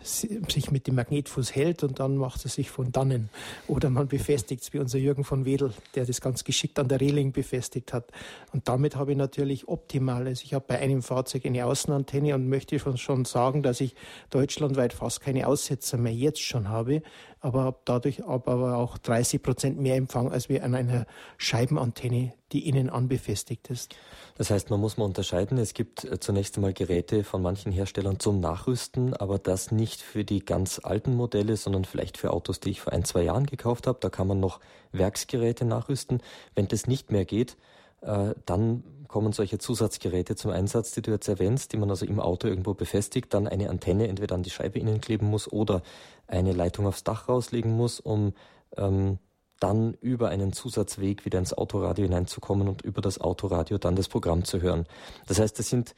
[0.04, 3.30] sich mit dem Magnetfuß hält und dann macht es sich von dannen.
[3.68, 7.00] Oder man befestigt es wie unser Jürgen von Wedel, der das ganz geschickt an der
[7.00, 8.06] Reling befestigt hat.
[8.52, 12.50] Und damit habe ich natürlich optimal, also ich habe bei einem Fahrzeug eine Außenantenne und
[12.50, 13.96] möchte schon sagen, dass ich
[14.30, 17.02] deutschlandweit fast keine Aussetzer mehr jetzt schon habe,
[17.42, 21.06] aber dadurch aber auch 30 Prozent mehr Empfang als wie an einer
[21.38, 23.96] Scheibenantenne, die innen anbefestigt ist.
[24.38, 25.58] Das heißt, man muss mal unterscheiden.
[25.58, 30.24] Es gibt äh, zunächst einmal Geräte von manchen Herstellern zum Nachrüsten, aber das nicht für
[30.24, 33.88] die ganz alten Modelle, sondern vielleicht für Autos, die ich vor ein, zwei Jahren gekauft
[33.88, 33.98] habe.
[34.00, 34.60] Da kann man noch
[34.92, 36.22] Werksgeräte nachrüsten.
[36.54, 37.58] Wenn das nicht mehr geht,
[38.02, 42.20] äh, dann kommen solche Zusatzgeräte zum Einsatz, die du jetzt erwähnst, die man also im
[42.20, 45.84] Auto irgendwo befestigt, dann eine Antenne entweder an die Scheibe innen kleben muss oder
[46.28, 48.34] eine Leitung aufs Dach rauslegen muss, um
[48.78, 49.20] ähm,
[49.60, 54.44] dann über einen Zusatzweg wieder ins Autoradio hineinzukommen und über das Autoradio dann das Programm
[54.44, 54.88] zu hören.
[55.28, 55.94] Das heißt, es sind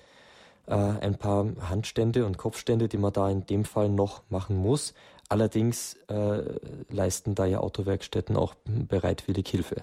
[0.65, 4.93] äh, ein paar Handstände und Kopfstände, die man da in dem Fall noch machen muss.
[5.34, 6.43] Allerdings äh,
[6.91, 9.78] leisten da ja Autowerkstätten auch bereitwillig Hilfe.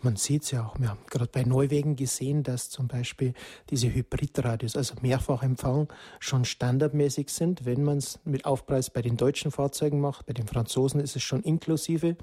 [0.00, 3.34] Man sieht es ja auch, wir haben gerade bei Neuwegen gesehen, dass zum Beispiel
[3.68, 9.50] diese Hybridradios, also Mehrfachempfang, schon standardmäßig sind, wenn man es mit Aufpreis bei den deutschen
[9.50, 10.24] Fahrzeugen macht.
[10.24, 12.16] Bei den Franzosen ist es schon inklusive.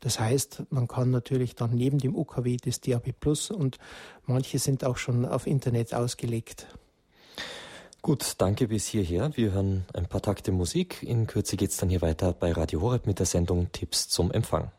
[0.00, 3.78] Das heißt, man kann natürlich dann neben dem UKW das DAB Plus und
[4.26, 6.66] manche sind auch schon auf Internet ausgelegt.
[8.04, 9.30] Gut, danke bis hierher.
[9.34, 11.02] Wir hören ein paar Takte Musik.
[11.02, 14.30] In Kürze geht es dann hier weiter bei Radio Horeb mit der Sendung Tipps zum
[14.30, 14.70] Empfang.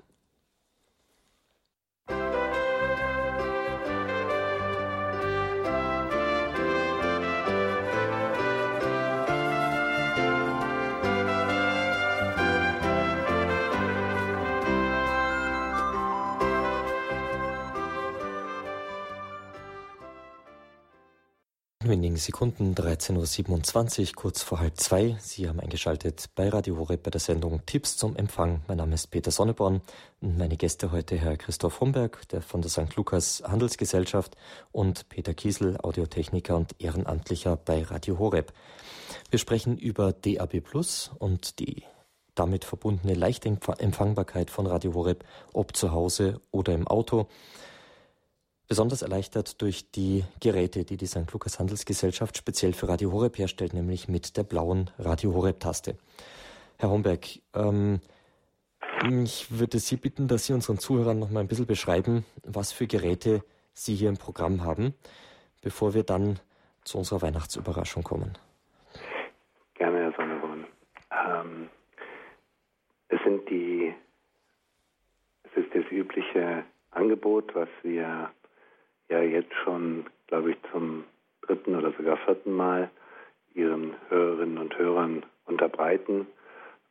[21.89, 25.17] Wenigen Sekunden, 13.27 Uhr, kurz vor halb zwei.
[25.19, 28.61] Sie haben eingeschaltet bei Radio Horeb bei der Sendung Tipps zum Empfang.
[28.67, 29.81] Mein Name ist Peter Sonneborn
[30.21, 32.95] und meine Gäste heute Herr Christoph Homberg, der von der St.
[32.95, 34.35] Lukas Handelsgesellschaft
[34.71, 38.53] und Peter Kiesel, Audiotechniker und Ehrenamtlicher bei Radio Horeb.
[39.29, 41.83] Wir sprechen über DAB Plus und die
[42.35, 47.27] damit verbundene leichte Empfangbarkeit von Radio Horeb, ob zu Hause oder im Auto
[48.67, 51.31] besonders erleichtert durch die Geräte, die die St.
[51.31, 55.97] Lukas Handelsgesellschaft speziell für Radio Horeb herstellt, nämlich mit der blauen Radio Horeb Taste.
[56.77, 58.01] Herr Homberg, ähm,
[59.03, 62.87] Ich würde Sie bitten, dass Sie unseren Zuhörern noch mal ein bisschen beschreiben, was für
[62.87, 64.95] Geräte Sie hier im Programm haben,
[65.61, 66.39] bevor wir dann
[66.83, 68.37] zu unserer Weihnachtsüberraschung kommen.
[69.75, 70.65] Gerne, Herr Sonneborn.
[71.11, 71.69] Ähm,
[73.09, 73.93] es sind die,
[75.43, 78.31] es ist das übliche Angebot, was wir
[79.09, 81.05] ja jetzt schon, glaube ich, zum
[81.41, 82.91] dritten oder sogar vierten Mal
[83.53, 86.27] Ihren Hörerinnen und Hörern unterbreiten.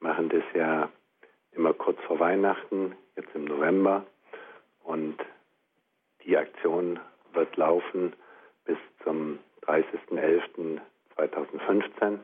[0.00, 0.88] Machen das ja
[1.52, 4.06] immer kurz vor Weihnachten, jetzt im November.
[4.82, 5.18] Und
[6.24, 6.98] die Aktion
[7.32, 8.12] wird laufen
[8.64, 12.18] bis zum 30.11.2015.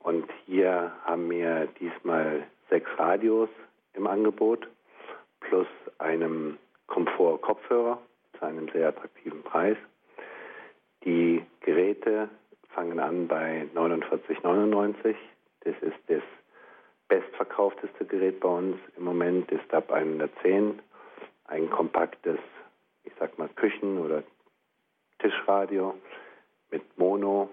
[0.00, 3.48] Und hier haben wir diesmal sechs Radios
[3.94, 4.68] im Angebot
[5.40, 5.66] plus
[5.98, 7.98] einem Komfort-Kopfhörer
[8.42, 9.76] einem sehr attraktiven Preis.
[11.04, 12.28] Die Geräte
[12.70, 15.14] fangen an bei 49,99.
[15.60, 16.22] Das ist das
[17.08, 20.80] bestverkaufteste Gerät bei uns im Moment, ist DAB 110,
[21.44, 22.38] ein kompaktes,
[23.04, 24.22] ich sag mal Küchen- oder
[25.18, 25.94] Tischradio
[26.70, 27.50] mit Mono,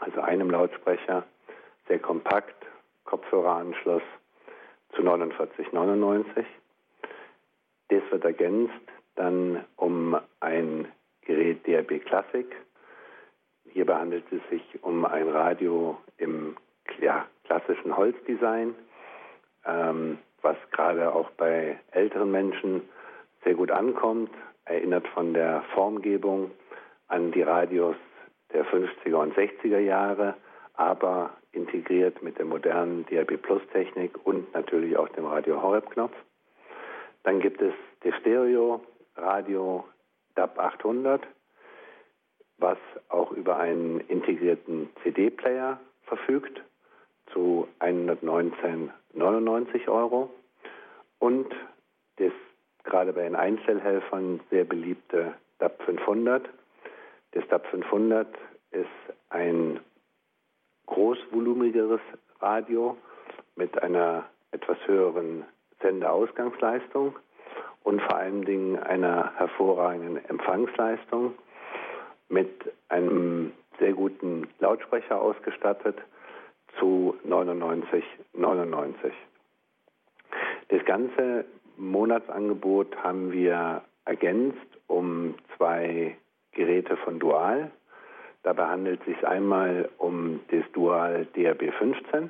[0.00, 1.24] also einem Lautsprecher,
[1.86, 2.64] sehr kompakt,
[3.04, 4.02] Kopfhöreranschluss
[4.94, 6.44] zu 49,99.
[7.88, 8.72] Das wird ergänzt
[9.18, 10.86] dann um ein
[11.22, 12.46] Gerät DRB Classic.
[13.72, 16.56] Hierbei handelt es sich um ein Radio im
[17.00, 18.74] ja, klassischen Holzdesign,
[19.66, 22.82] ähm, was gerade auch bei älteren Menschen
[23.44, 24.30] sehr gut ankommt,
[24.64, 26.50] erinnert von der Formgebung
[27.08, 27.96] an die Radios
[28.52, 30.34] der 50er und 60er Jahre,
[30.74, 36.14] aber integriert mit der modernen DAB Plus Technik und natürlich auch dem Radio Horeb Knopf.
[37.24, 38.80] Dann gibt es das Stereo
[39.18, 39.84] Radio
[40.34, 41.22] DAB 800,
[42.58, 42.78] was
[43.08, 46.62] auch über einen integrierten CD-Player verfügt
[47.32, 50.30] zu 119,99 Euro
[51.18, 51.48] und
[52.16, 52.32] das
[52.84, 56.48] gerade bei den Einzelhelfern sehr beliebte DAB 500.
[57.32, 58.26] Das DAB 500
[58.70, 58.86] ist
[59.30, 59.80] ein
[60.86, 62.00] großvolumigeres
[62.40, 62.96] Radio
[63.56, 65.44] mit einer etwas höheren
[65.82, 67.16] Sendeausgangsleistung
[67.88, 71.32] und vor allen Dingen einer hervorragenden Empfangsleistung
[72.28, 72.50] mit
[72.90, 75.96] einem sehr guten Lautsprecher ausgestattet
[76.78, 78.02] zu 99,99.
[78.34, 79.12] 99.
[80.68, 81.46] Das ganze
[81.78, 86.14] Monatsangebot haben wir ergänzt um zwei
[86.52, 87.70] Geräte von Dual.
[88.42, 92.28] Dabei handelt es sich einmal um das Dual DRB 15.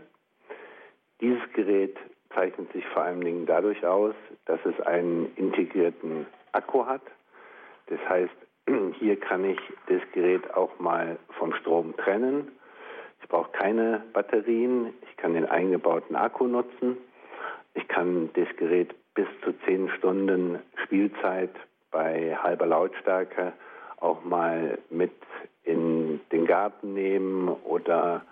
[1.21, 1.97] Dieses Gerät
[2.35, 4.15] zeichnet sich vor allen Dingen dadurch aus,
[4.47, 7.03] dass es einen integrierten Akku hat.
[7.87, 8.35] Das heißt,
[8.99, 12.53] hier kann ich das Gerät auch mal vom Strom trennen.
[13.23, 14.95] Ich brauche keine Batterien.
[15.03, 16.97] Ich kann den eingebauten Akku nutzen.
[17.75, 21.51] Ich kann das Gerät bis zu 10 Stunden Spielzeit
[21.91, 23.53] bei halber Lautstärke
[24.01, 25.13] auch mal mit
[25.65, 28.23] in den Garten nehmen oder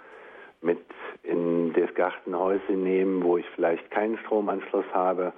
[0.66, 0.78] mit
[1.22, 5.32] in das Gartenhäuschen nehmen, wo ich vielleicht keinen Stromanschluss habe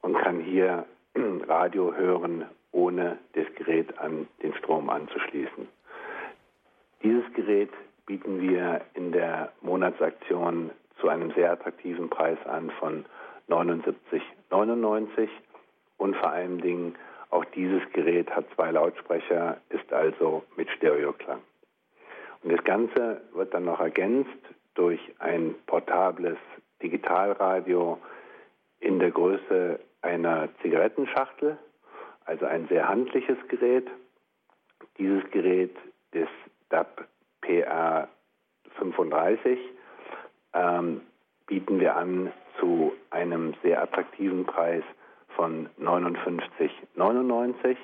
[0.00, 0.86] und kann hier
[1.48, 5.68] Radio hören, ohne das Gerät an den Strom anzuschließen.
[7.02, 7.70] Dieses Gerät
[8.06, 13.04] bieten wir in der Monatsaktion zu einem sehr attraktiven Preis an von
[13.48, 15.28] 79,99
[15.98, 16.94] und vor allen Dingen
[17.30, 21.40] auch dieses Gerät hat zwei Lautsprecher, ist also mit Stereoklang.
[22.42, 24.30] Und das Ganze wird dann noch ergänzt
[24.78, 26.38] durch ein portables
[26.80, 27.98] Digitalradio
[28.78, 31.58] in der Größe einer Zigarettenschachtel,
[32.24, 33.88] also ein sehr handliches Gerät.
[34.96, 35.74] Dieses Gerät,
[36.12, 36.28] das
[36.68, 37.08] DAP
[37.40, 38.08] PA
[38.78, 39.58] 35,
[40.54, 41.00] ähm,
[41.46, 44.84] bieten wir an zu einem sehr attraktiven Preis
[45.34, 47.76] von 59,99.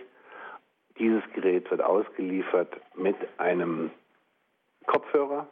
[0.99, 3.91] Dieses Gerät wird ausgeliefert mit einem
[4.87, 5.49] Kopfhörer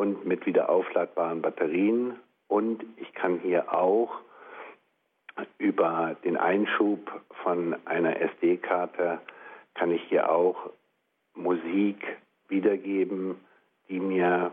[0.00, 2.16] und mit wieder aufladbaren Batterien.
[2.48, 4.10] Und ich kann hier auch
[5.58, 9.20] über den Einschub von einer SD-Karte
[9.74, 10.70] kann ich hier auch
[11.34, 12.02] Musik
[12.48, 13.36] wiedergeben,
[13.90, 14.52] die mir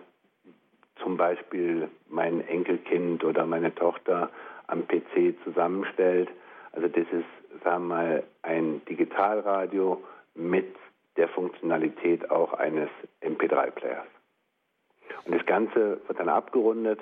[1.01, 4.29] zum Beispiel mein Enkelkind oder meine Tochter
[4.67, 6.29] am PC zusammenstellt.
[6.73, 10.03] Also das ist, sagen wir mal, ein Digitalradio
[10.35, 10.75] mit
[11.15, 12.89] der Funktionalität auch eines
[13.21, 14.16] MP3-Players.
[15.25, 16.99] Und das Ganze wird dann abgerundet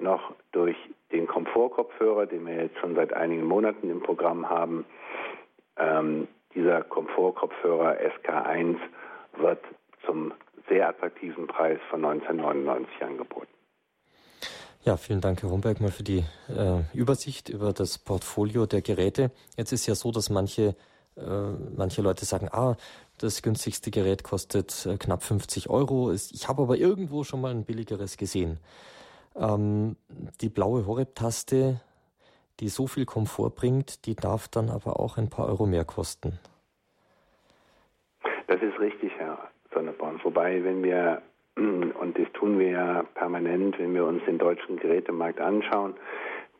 [0.00, 0.76] noch durch
[1.12, 4.84] den Komfortkopfhörer, den wir jetzt schon seit einigen Monaten im Programm haben.
[5.76, 8.76] Ähm, dieser Komfortkopfhörer SK1
[9.38, 9.60] wird
[10.06, 10.32] zum
[10.68, 13.48] sehr attraktiven Preis von 1999 angeboten.
[14.84, 19.30] Ja, vielen Dank, Herr Rumberg, mal für die äh, Übersicht über das Portfolio der Geräte.
[19.56, 20.76] Jetzt ist ja so, dass manche,
[21.16, 22.76] äh, manche Leute sagen, ah,
[23.22, 26.12] das günstigste Gerät kostet äh, knapp 50 Euro.
[26.12, 28.58] Ich habe aber irgendwo schon mal ein billigeres gesehen.
[29.36, 29.96] Ähm,
[30.40, 31.80] die blaue Horeb-Taste,
[32.60, 36.38] die so viel Komfort bringt, die darf dann aber auch ein paar Euro mehr kosten.
[38.46, 39.38] Das ist richtig, Herr
[39.72, 40.20] Sonneborn.
[40.24, 41.22] Wobei, wenn wir,
[41.56, 45.94] und das tun wir ja permanent, wenn wir uns den deutschen Gerätemarkt anschauen,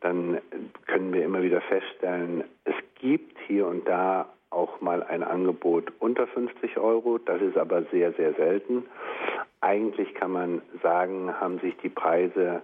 [0.01, 0.39] dann
[0.87, 6.27] können wir immer wieder feststellen, es gibt hier und da auch mal ein Angebot unter
[6.27, 7.17] 50 Euro.
[7.17, 8.85] Das ist aber sehr, sehr selten.
[9.61, 12.61] Eigentlich kann man sagen, haben sich die Preise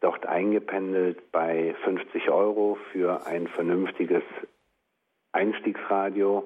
[0.00, 4.22] dort eingependelt bei 50 Euro für ein vernünftiges
[5.32, 6.44] Einstiegsradio,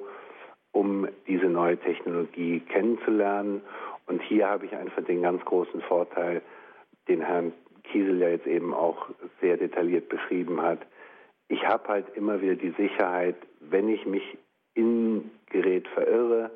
[0.73, 3.63] um diese neue Technologie kennenzulernen.
[4.07, 6.43] Und hier habe ich einfach den ganz großen Vorteil,
[7.09, 7.53] den Herrn
[7.85, 9.09] Kiesel ja jetzt eben auch
[9.41, 10.81] sehr detailliert beschrieben hat.
[11.49, 14.23] Ich habe halt immer wieder die Sicherheit, wenn ich mich
[14.75, 16.51] im Gerät verirre,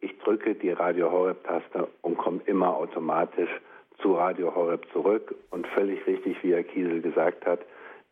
[0.00, 3.50] ich drücke die Radio Horeb-Taste und komme immer automatisch
[3.98, 5.34] zu Radio Horeb zurück.
[5.50, 7.60] Und völlig richtig, wie Herr Kiesel gesagt hat,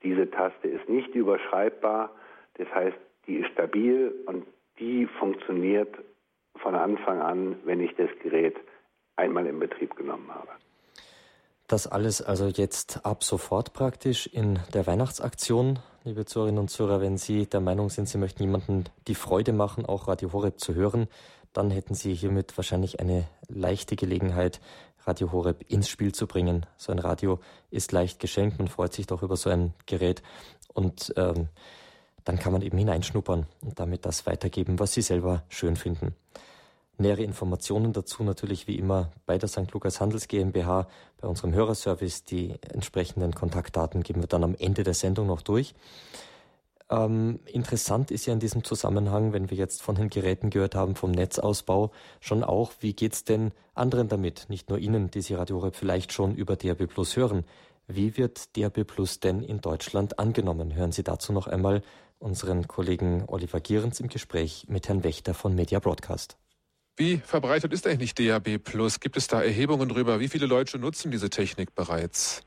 [0.02, 2.10] diese Taste ist nicht überschreibbar.
[2.54, 4.46] Das heißt, die ist stabil und
[4.78, 5.94] die funktioniert
[6.56, 8.56] von Anfang an, wenn ich das Gerät
[9.16, 10.50] einmal in Betrieb genommen habe.
[11.68, 15.78] Das alles also jetzt ab sofort praktisch in der Weihnachtsaktion.
[16.02, 19.84] Liebe Zuhörerinnen und Zuhörer, wenn Sie der Meinung sind, Sie möchten jemandem die Freude machen,
[19.84, 21.08] auch Radio Horeb zu hören,
[21.52, 24.62] dann hätten Sie hiermit wahrscheinlich eine leichte Gelegenheit,
[25.04, 26.64] Radio Horeb ins Spiel zu bringen.
[26.78, 27.38] So ein Radio
[27.70, 30.22] ist leicht geschenkt, man freut sich doch über so ein Gerät
[30.72, 31.48] und ähm,
[32.24, 36.14] dann kann man eben hineinschnuppern und damit das weitergeben, was Sie selber schön finden.
[37.00, 39.70] Nähere Informationen dazu natürlich wie immer bei der St.
[39.72, 40.88] Lukas Handels GmbH,
[41.20, 42.24] bei unserem Hörerservice.
[42.24, 45.74] Die entsprechenden Kontaktdaten geben wir dann am Ende der Sendung noch durch.
[46.90, 50.96] Ähm, interessant ist ja in diesem Zusammenhang, wenn wir jetzt von den Geräten gehört haben,
[50.96, 54.46] vom Netzausbau, schon auch, wie geht's denn anderen damit?
[54.48, 57.44] Nicht nur Ihnen, die Sie Radio Rep vielleicht schon über DAB Plus hören.
[57.86, 60.74] Wie wird DAB Plus denn in Deutschland angenommen?
[60.74, 61.82] Hören Sie dazu noch einmal
[62.18, 66.36] unseren Kollegen Oliver Gierens im Gespräch mit Herrn Wächter von Media Broadcast.
[66.98, 68.98] Wie verbreitet ist eigentlich DAB Plus?
[68.98, 70.18] Gibt es da Erhebungen darüber?
[70.18, 72.44] Wie viele Leute nutzen diese Technik bereits?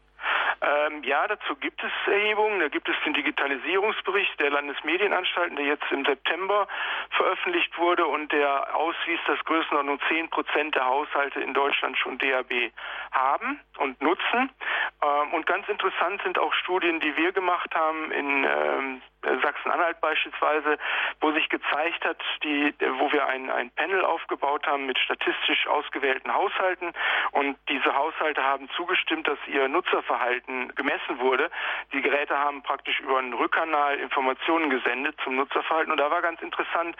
[0.61, 2.59] Ähm, ja, dazu gibt es Erhebungen.
[2.59, 6.67] Da gibt es den Digitalisierungsbericht der Landesmedienanstalten, der jetzt im September
[7.11, 12.73] veröffentlicht wurde und der auswies, dass Größenordnung 10 Prozent der Haushalte in Deutschland schon DAB
[13.13, 14.51] haben und nutzen.
[15.01, 20.77] Ähm, und ganz interessant sind auch Studien, die wir gemacht haben in ähm, Sachsen-Anhalt beispielsweise,
[21.19, 26.33] wo sich gezeigt hat, die, wo wir ein, ein Panel aufgebaut haben mit statistisch ausgewählten
[26.33, 26.93] Haushalten.
[27.31, 31.49] Und diese Haushalte haben zugestimmt, dass ihr Nutzerverhalten gemessen wurde.
[31.93, 35.91] Die Geräte haben praktisch über einen Rückkanal Informationen gesendet zum Nutzerverhalten.
[35.91, 36.95] Und da war ganz interessant,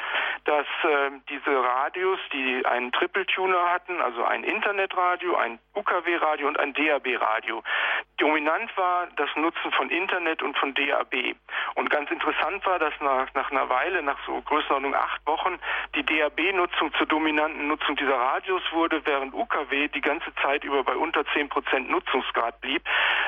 [0.46, 6.60] dass äh, diese Radios, die einen Triple Tuner hatten, also ein Internetradio, ein UKW-Radio und
[6.60, 7.64] ein DAB-Radio,
[8.18, 11.36] dominant war das Nutzen von Internet und von DAB
[11.76, 15.60] und ganz interessant war, dass nach, nach einer Weile, nach so Größenordnung acht Wochen,
[15.96, 20.96] die DAB-Nutzung zur dominanten Nutzung dieser Radios wurde, während UKW die ganze Zeit über bei
[20.96, 22.84] unter zehn Prozent Nutzungsgrad blieb.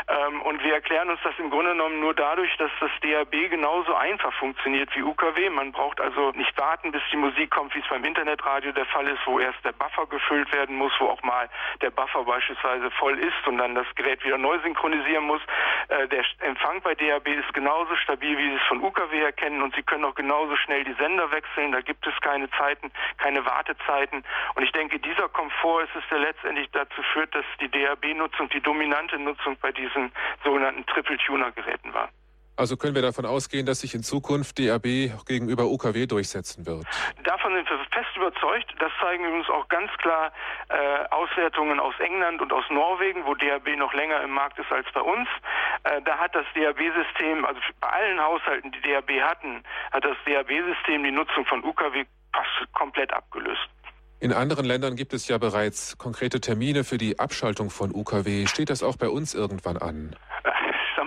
[0.07, 3.95] Ähm, und wir erklären uns das im Grunde genommen nur dadurch, dass das DAB genauso
[3.95, 5.49] einfach funktioniert wie UKW.
[5.49, 9.07] Man braucht also nicht warten, bis die Musik kommt, wie es beim Internetradio der Fall
[9.07, 11.49] ist, wo erst der Buffer gefüllt werden muss, wo auch mal
[11.81, 15.41] der Buffer beispielsweise voll ist und dann das Gerät wieder neu synchronisieren muss.
[15.87, 19.83] Äh, der Empfang bei DAB ist genauso stabil, wie es von UKW erkennen und Sie
[19.83, 21.73] können auch genauso schnell die Sender wechseln.
[21.73, 24.23] Da gibt es keine Zeiten, keine Wartezeiten.
[24.55, 28.61] Und ich denke, dieser Komfort ist es, der letztendlich dazu führt, dass die DAB-Nutzung die
[28.61, 30.11] dominante Nutzung bei diesen
[30.43, 32.09] sogenannten Triple-Tuner-Geräten war.
[32.55, 34.85] Also können wir davon ausgehen, dass sich in Zukunft DAB
[35.25, 36.85] gegenüber UKW durchsetzen wird?
[37.23, 38.73] Davon sind wir fest überzeugt.
[38.79, 40.31] Das zeigen übrigens auch ganz klar
[40.69, 44.85] äh, Auswertungen aus England und aus Norwegen, wo DAB noch länger im Markt ist als
[44.93, 45.27] bei uns.
[45.83, 51.03] Äh, da hat das DAB-System, also bei allen Haushalten, die DAB hatten, hat das DAB-System
[51.03, 53.67] die Nutzung von UKW fast komplett abgelöst.
[54.19, 58.47] In anderen Ländern gibt es ja bereits konkrete Termine für die Abschaltung von UKW.
[58.47, 60.15] Steht das auch bei uns irgendwann an?
[60.43, 60.52] sag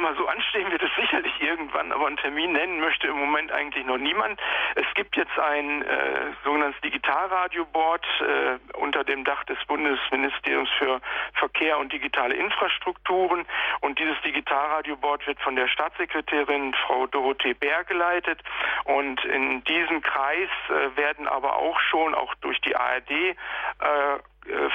[0.06, 3.84] mal, so anstehen wird es sicherlich irgendwann, aber einen Termin nennen möchte im Moment eigentlich
[3.84, 4.40] noch niemand.
[4.76, 11.00] Es gibt jetzt ein äh, sogenanntes Digitalradioboard äh, unter dem Dach des Bundesministeriums für
[11.34, 13.46] Verkehr und digitale Infrastrukturen
[13.80, 18.40] und dieses Digitalradioboard wird von der Staatssekretärin Frau Dorothee Bär geleitet
[18.84, 23.34] und in diesem Kreis äh, werden aber auch schon auch durch die ARD äh,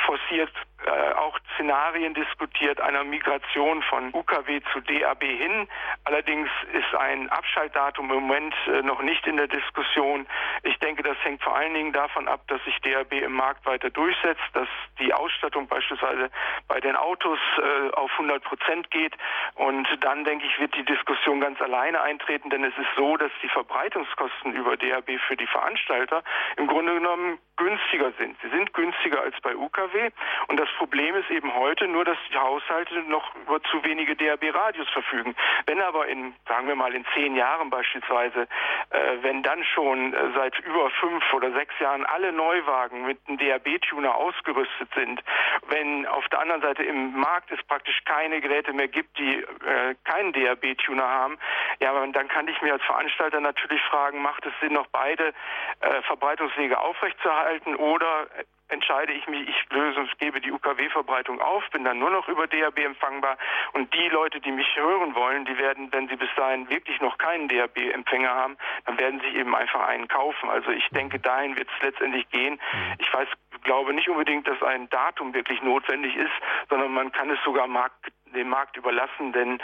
[0.06, 0.52] forciert
[0.86, 5.68] äh, auch Szenarien diskutiert einer Migration von UKW zu DAB hin.
[6.06, 10.26] Allerdings ist ein Abschaltdatum im Moment äh, noch nicht in der Diskussion.
[10.64, 13.90] Ich denke, das hängt vor allen Dingen davon ab, dass sich DAB im Markt weiter
[13.90, 14.68] durchsetzt, dass
[15.00, 16.32] die Ausstattung beispielsweise
[16.68, 19.14] bei den Autos äh, auf 100 Prozent geht.
[19.56, 23.32] Und dann, denke ich, wird die Diskussion ganz alleine eintreten, denn es ist so, dass
[23.44, 26.24] die Verbreitungskosten über DAB für die Veranstalter
[26.58, 28.36] im Grunde genommen günstiger sind.
[28.42, 30.10] Sie sind günstiger als bei UKW
[30.48, 34.90] und das Problem ist eben heute nur, dass die Haushalte noch über zu wenige DAB-Radios
[34.90, 35.36] verfügen.
[35.66, 38.48] Wenn aber in, sagen wir mal, in zehn Jahren beispielsweise,
[38.90, 43.38] äh, wenn dann schon äh, seit über fünf oder sechs Jahren alle Neuwagen mit einem
[43.38, 45.22] DAB-Tuner ausgerüstet sind,
[45.68, 49.96] wenn auf der anderen Seite im Markt es praktisch keine Geräte mehr gibt, die äh,
[50.04, 51.38] keinen DAB-Tuner haben,
[51.80, 55.34] ja, dann kann ich mir als Veranstalter natürlich fragen, macht es Sinn, noch beide
[55.80, 58.28] äh, Verbreitungswege aufrechtzuerhalten oder
[58.72, 62.80] entscheide ich mich, ich löse, gebe die UKW-Verbreitung auf, bin dann nur noch über DAB
[62.80, 63.38] empfangbar
[63.74, 67.18] und die Leute, die mich hören wollen, die werden, wenn sie bis dahin wirklich noch
[67.18, 70.50] keinen DAB-Empfänger haben, dann werden sie eben einfach einen kaufen.
[70.50, 72.60] Also ich denke, dahin wird es letztendlich gehen.
[73.00, 73.28] Ich weiß,
[73.64, 76.32] glaube nicht unbedingt, dass ein Datum wirklich notwendig ist,
[76.70, 79.62] sondern man kann es sogar Markt dem Markt überlassen, denn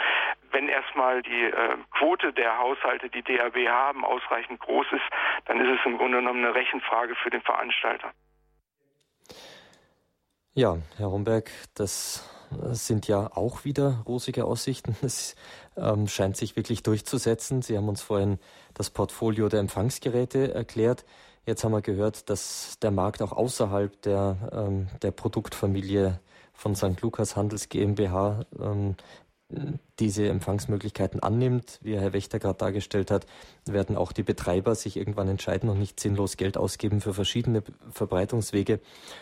[0.50, 5.04] wenn erstmal die äh, Quote der Haushalte, die DAB haben, ausreichend groß ist,
[5.46, 8.12] dann ist es im Grunde genommen eine Rechenfrage für den Veranstalter.
[10.54, 12.24] Ja, Herr Homberg, das
[12.72, 14.96] sind ja auch wieder rosige Aussichten.
[15.02, 15.36] Es
[15.76, 17.62] ähm, scheint sich wirklich durchzusetzen.
[17.62, 18.38] Sie haben uns vorhin
[18.74, 21.04] das Portfolio der Empfangsgeräte erklärt.
[21.46, 26.20] Jetzt haben wir gehört, dass der Markt auch außerhalb der, ähm, der Produktfamilie
[26.52, 27.00] von St.
[27.00, 28.96] Lukas Handels GmbH ähm,
[29.98, 33.26] diese Empfangsmöglichkeiten annimmt, wie Herr Wächter gerade dargestellt hat,
[33.66, 38.80] werden auch die Betreiber sich irgendwann entscheiden und nicht sinnlos Geld ausgeben für verschiedene Verbreitungswege.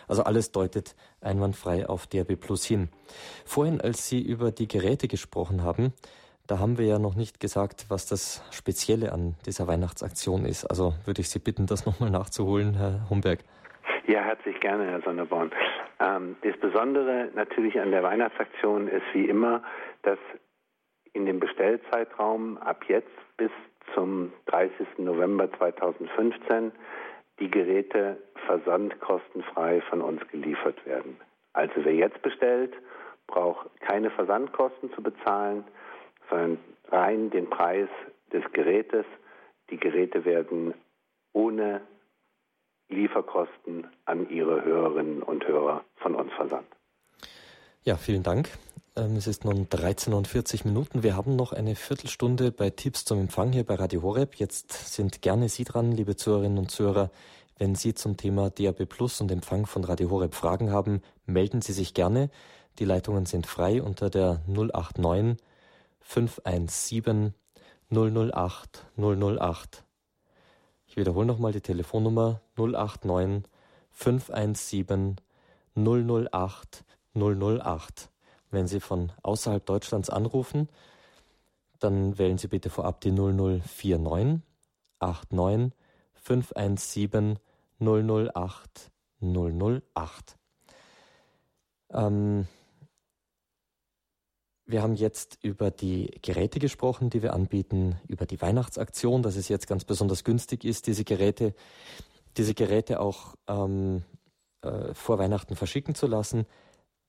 [0.08, 2.88] Also alles deutet einwandfrei auf DRB Plus hin.
[3.44, 5.92] Vorhin, als Sie über die Geräte gesprochen haben,
[6.48, 10.64] da haben wir ja noch nicht gesagt, was das Spezielle an dieser Weihnachtsaktion ist.
[10.64, 13.40] Also würde ich Sie bitten, das nochmal nachzuholen, Herr Humberg.
[14.06, 15.50] Ja, herzlich gerne, Herr Sonneborn.
[15.98, 19.62] Ähm, das Besondere natürlich an der Weihnachtsaktion ist wie immer,
[20.02, 20.18] dass
[21.12, 23.50] in dem Bestellzeitraum ab jetzt bis
[23.94, 24.86] zum 30.
[24.98, 26.72] November 2015
[27.38, 31.18] die Geräte versandkostenfrei von uns geliefert werden.
[31.52, 32.74] Also wer jetzt bestellt,
[33.26, 35.64] braucht keine Versandkosten zu bezahlen,
[36.28, 37.88] sondern rein den Preis
[38.32, 39.06] des Gerätes.
[39.70, 40.74] Die Geräte werden
[41.32, 41.80] ohne
[42.88, 46.75] Lieferkosten an Ihre Hörerinnen und Hörer von uns versandt.
[47.86, 48.50] Ja, vielen Dank.
[48.96, 51.04] Ähm, es ist nun 13.40 Minuten.
[51.04, 54.34] Wir haben noch eine Viertelstunde bei Tipps zum Empfang hier bei Radio Horeb.
[54.34, 57.12] Jetzt sind gerne Sie dran, liebe Zuhörerinnen und Zuhörer.
[57.58, 61.72] Wenn Sie zum Thema DAB Plus und Empfang von Radio Horeb Fragen haben, melden Sie
[61.72, 62.28] sich gerne.
[62.80, 65.36] Die Leitungen sind frei unter der 089
[66.00, 67.34] 517
[67.92, 69.84] 008 008.
[70.88, 73.48] Ich wiederhole nochmal die Telefonnummer 089
[73.92, 75.20] 517
[75.76, 76.84] 008
[77.16, 78.10] 008.
[78.50, 80.68] Wenn Sie von außerhalb Deutschlands anrufen,
[81.78, 84.42] dann wählen Sie bitte vorab die 0049
[85.00, 85.72] 89
[86.14, 87.38] 517
[87.80, 88.90] 008
[89.20, 90.36] 008.
[91.90, 92.46] Ähm,
[94.66, 99.48] wir haben jetzt über die Geräte gesprochen, die wir anbieten, über die Weihnachtsaktion, dass es
[99.48, 101.54] jetzt ganz besonders günstig ist, diese Geräte,
[102.36, 104.02] diese Geräte auch ähm,
[104.62, 106.46] äh, vor Weihnachten verschicken zu lassen.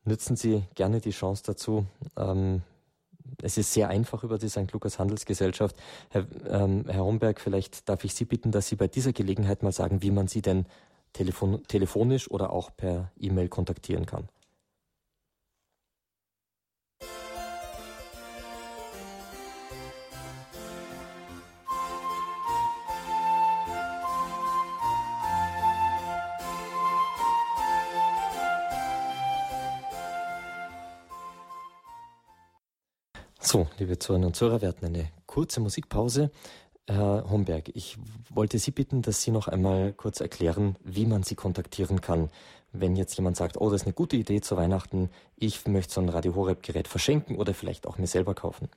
[0.08, 1.86] Nützen Sie gerne die Chance dazu.
[2.16, 2.62] Ähm,
[3.42, 4.72] es ist sehr einfach über die St.
[4.72, 5.76] Lukas Handelsgesellschaft.
[6.10, 9.74] Herr, ähm, Herr Homberg, vielleicht darf ich Sie bitten, dass Sie bei dieser Gelegenheit mal
[9.74, 10.66] sagen, wie man Sie denn
[11.12, 14.30] telefon telefonisch oder auch per E-Mail kontaktieren kann.
[33.50, 36.32] So, liebe Zuhörerinnen und Zuhörer, wir hatten eine kurze Musikpause.
[36.86, 37.98] Herr Homberg, ich
[38.30, 42.28] wollte Sie bitten, dass Sie noch einmal kurz erklären, wie man Sie kontaktieren kann.
[42.74, 46.02] Wenn jetzt jemand sagt, oh, das ist eine gute Idee zu Weihnachten, ich möchte so
[46.02, 48.68] ein Radio Horeb Gerät verschenken oder vielleicht auch mir selber kaufen.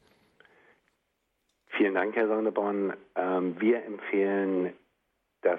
[1.71, 2.93] Vielen Dank, Herr Sonneborn.
[3.17, 4.73] Ähm, wir empfehlen,
[5.43, 5.59] dass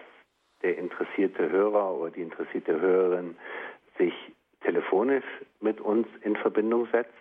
[0.64, 3.36] der interessierte Hörer oder die interessierte Hörerin
[3.98, 4.14] sich
[4.62, 5.26] telefonisch
[5.60, 7.21] mit uns in Verbindung setzt.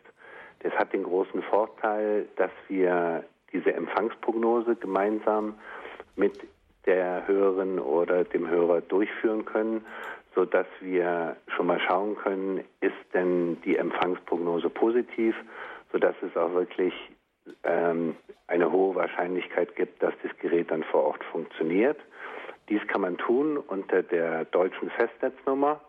[0.60, 5.54] Das hat den großen Vorteil, dass wir diese Empfangsprognose gemeinsam
[6.16, 6.38] mit
[6.86, 9.84] der Hörerin oder dem Hörer durchführen können,
[10.34, 15.34] sodass wir schon mal schauen können, ist denn die Empfangsprognose positiv,
[15.92, 16.94] sodass es auch wirklich
[17.64, 21.98] ähm, eine hohe Wahrscheinlichkeit gibt, dass das Gerät dann vor Ort funktioniert.
[22.68, 25.80] Dies kann man tun unter der deutschen Festnetznummer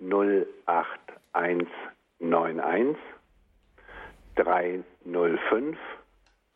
[0.00, 2.96] 08191
[4.36, 5.76] 305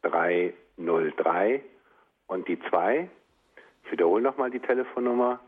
[0.02, 1.62] 303
[2.26, 3.08] und die 2.
[3.84, 5.40] Ich wiederhole nochmal die Telefonnummer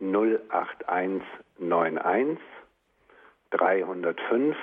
[0.00, 2.38] 08191
[3.50, 4.56] 305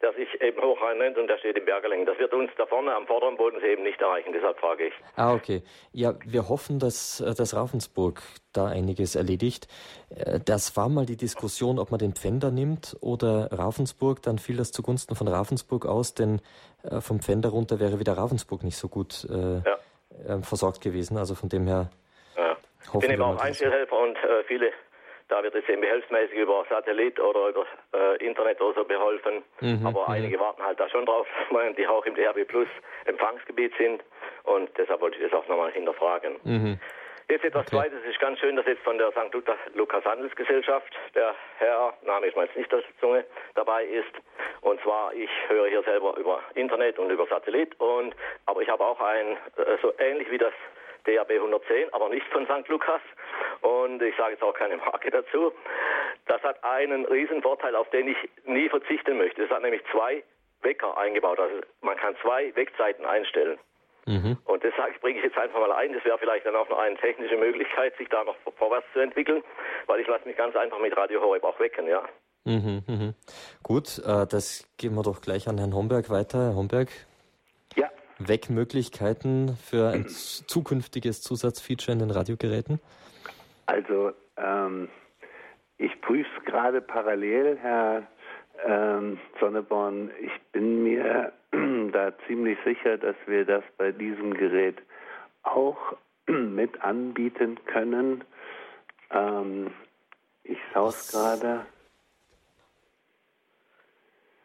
[0.02, 2.06] der sich eben Hochrhein nennt und der steht in Bergerlingen.
[2.06, 4.94] Das wird uns da vorne am vorderen Bodensee eben nicht erreichen, deshalb frage ich.
[5.16, 5.62] Ah, okay.
[5.92, 8.20] Ja, wir hoffen, dass, äh, dass Ravensburg
[8.52, 9.68] da einiges erledigt.
[10.10, 14.22] Äh, das war mal die Diskussion, ob man den Pfänder nimmt oder Ravensburg.
[14.22, 16.40] Dann fiel das zugunsten von Ravensburg aus, denn
[16.82, 20.42] äh, vom Pfänder runter wäre wieder Ravensburg nicht so gut äh, ja.
[20.42, 21.16] versorgt gewesen.
[21.16, 21.90] Also von dem her.
[22.36, 22.56] Ja.
[22.84, 24.72] Ich bin eben auch Einzelhelfer und äh, viele
[25.32, 29.42] da wird es eben behelfsmäßig über Satellit oder über äh, Internet oder so beholfen.
[29.60, 31.26] Mhm, Aber einige warten halt da schon drauf,
[31.78, 32.68] die auch im DRB Plus
[33.06, 34.02] Empfangsgebiet sind.
[34.44, 36.36] Und deshalb wollte ich das auch nochmal hinterfragen.
[36.44, 36.78] Mhm.
[37.30, 37.76] Jetzt etwas okay.
[37.76, 37.98] Zweites.
[38.04, 39.32] Es ist ganz schön, dass jetzt von der St.
[39.74, 43.24] Lukas Handelsgesellschaft der Herr, Name ist mir jetzt nicht aus der Zunge,
[43.54, 44.12] dabei ist.
[44.60, 47.80] Und zwar, ich höre hier selber über Internet und über Satellit.
[47.80, 48.14] Und,
[48.44, 50.52] aber ich habe auch ein, äh, so ähnlich wie das
[51.04, 52.68] DAB 110, aber nicht von St.
[52.68, 53.00] Lukas.
[53.60, 55.52] Und ich sage jetzt auch keine Marke dazu.
[56.26, 59.44] Das hat einen riesen Vorteil, auf den ich nie verzichten möchte.
[59.44, 60.22] Es hat nämlich zwei
[60.62, 61.38] Wecker eingebaut.
[61.38, 63.58] Also man kann zwei Wegzeiten einstellen.
[64.06, 64.36] Mhm.
[64.44, 65.92] Und das bringe ich jetzt einfach mal ein.
[65.92, 69.42] Das wäre vielleicht dann auch noch eine technische Möglichkeit, sich da noch vorwärts zu entwickeln,
[69.86, 72.02] weil ich lasse mich ganz einfach mit Radio Horeb auch wecken, ja.
[72.44, 73.14] Mhm, mhm.
[73.62, 76.38] Gut, äh, das geben wir doch gleich an Herrn Homberg weiter.
[76.46, 76.88] Herr Homberg,
[78.18, 82.80] Wegmöglichkeiten für ein zukünftiges Zusatzfeature in den Radiogeräten?
[83.66, 84.88] Also ähm,
[85.78, 88.06] ich prüfe es gerade parallel, Herr
[88.64, 90.10] ähm, Sonneborn.
[90.20, 91.32] Ich bin mir
[91.92, 94.80] da ziemlich sicher, dass wir das bei diesem Gerät
[95.42, 95.78] auch
[96.26, 98.24] mit anbieten können.
[99.10, 99.72] Ähm,
[100.44, 101.66] ich schaue es gerade.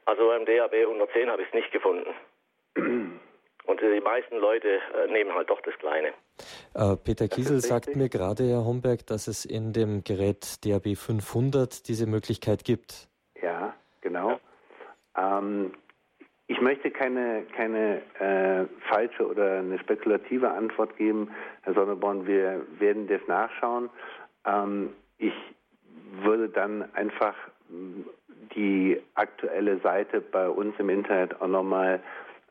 [0.05, 2.13] Also beim DAB 110 habe ich es nicht gefunden.
[3.68, 6.13] Und die meisten Leute äh, nehmen halt doch das Kleine.
[6.74, 11.88] Äh, Peter Kiesel sagt mir gerade, Herr Homberg, dass es in dem Gerät DAB 500
[11.88, 13.07] diese Möglichkeit gibt.
[13.41, 14.39] Ja, genau.
[15.18, 15.39] Ja.
[15.39, 15.74] Ähm,
[16.47, 21.30] ich möchte keine, keine äh, falsche oder eine spekulative Antwort geben,
[21.63, 22.26] Herr Sonneborn.
[22.26, 23.89] Wir werden das nachschauen.
[24.45, 25.34] Ähm, ich
[26.24, 27.36] würde dann einfach
[28.55, 32.01] die aktuelle Seite bei uns im Internet auch nochmal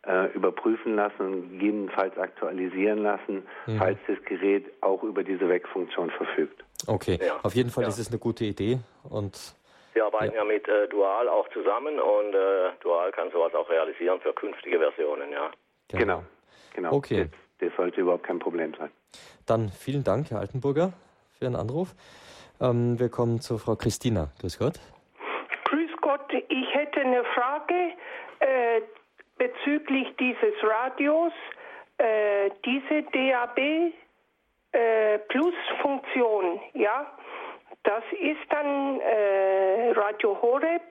[0.07, 3.79] äh, überprüfen lassen und gegebenenfalls aktualisieren lassen, mhm.
[3.79, 6.65] falls das Gerät auch über diese Wegfunktion verfügt.
[6.87, 7.41] Okay, ja.
[7.43, 7.89] auf jeden Fall ja.
[7.89, 8.79] ist es eine gute Idee
[9.09, 9.55] und
[9.95, 13.69] wir arbeiten ja, ja mit äh, Dual auch zusammen und äh, Dual kann sowas auch
[13.71, 15.51] realisieren für künftige Versionen, ja.
[15.89, 16.23] Genau,
[16.75, 16.93] genau.
[16.93, 17.29] Okay.
[17.59, 18.91] Das, das, sollte überhaupt kein Problem sein.
[19.47, 20.93] Dann vielen Dank, Herr Altenburger,
[21.33, 21.95] für Ihren Anruf.
[22.61, 24.33] Ähm, wir kommen zu Frau Christina.
[24.41, 24.81] Grüß Gott.
[25.65, 27.75] Grüß Gott, ich hätte eine Frage.
[28.41, 28.83] Äh,
[29.37, 31.33] bezüglich dieses Radios
[31.99, 33.59] äh, diese DAB
[34.73, 37.07] äh, Plus Funktion, ja,
[37.85, 40.83] das ist dann äh, Radio Horeb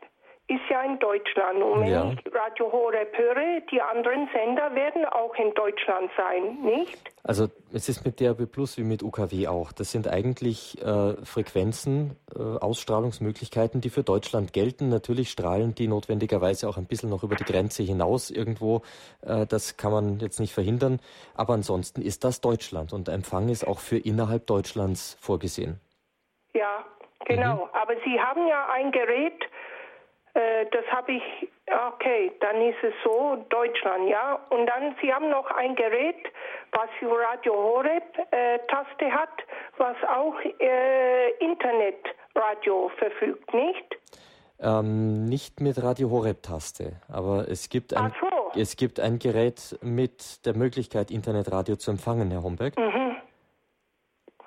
[0.48, 1.62] ist ja in Deutschland.
[1.62, 2.12] Und wenn ja.
[2.12, 7.15] ich Radio Horeb höre, die anderen Sender werden auch in Deutschland sein, nicht?
[7.28, 9.72] Also es ist mit DAB Plus wie mit UKW auch.
[9.72, 14.90] Das sind eigentlich äh, Frequenzen, äh, Ausstrahlungsmöglichkeiten, die für Deutschland gelten.
[14.90, 18.84] Natürlich strahlen die notwendigerweise auch ein bisschen noch über die Grenze hinaus irgendwo.
[19.22, 21.00] Äh, das kann man jetzt nicht verhindern.
[21.34, 25.80] Aber ansonsten ist das Deutschland und Empfang ist auch für innerhalb Deutschlands vorgesehen.
[26.54, 26.86] Ja,
[27.26, 27.56] genau.
[27.56, 27.70] Mhm.
[27.74, 29.42] Aber Sie haben ja ein Gerät,
[30.36, 31.50] äh, das habe ich,
[31.94, 34.38] okay, dann ist es so, Deutschland, ja.
[34.50, 36.18] Und dann, Sie haben noch ein Gerät,
[36.74, 39.30] was für Radio Horeb äh, Taste hat,
[39.78, 43.98] was auch äh, Internetradio verfügt, nicht?
[44.60, 48.60] Ähm, nicht mit Radio Horeb Taste, aber es gibt ein so.
[48.60, 52.78] es gibt ein Gerät mit der Möglichkeit Internetradio zu empfangen, Herr Homberg.
[52.78, 53.16] Mhm.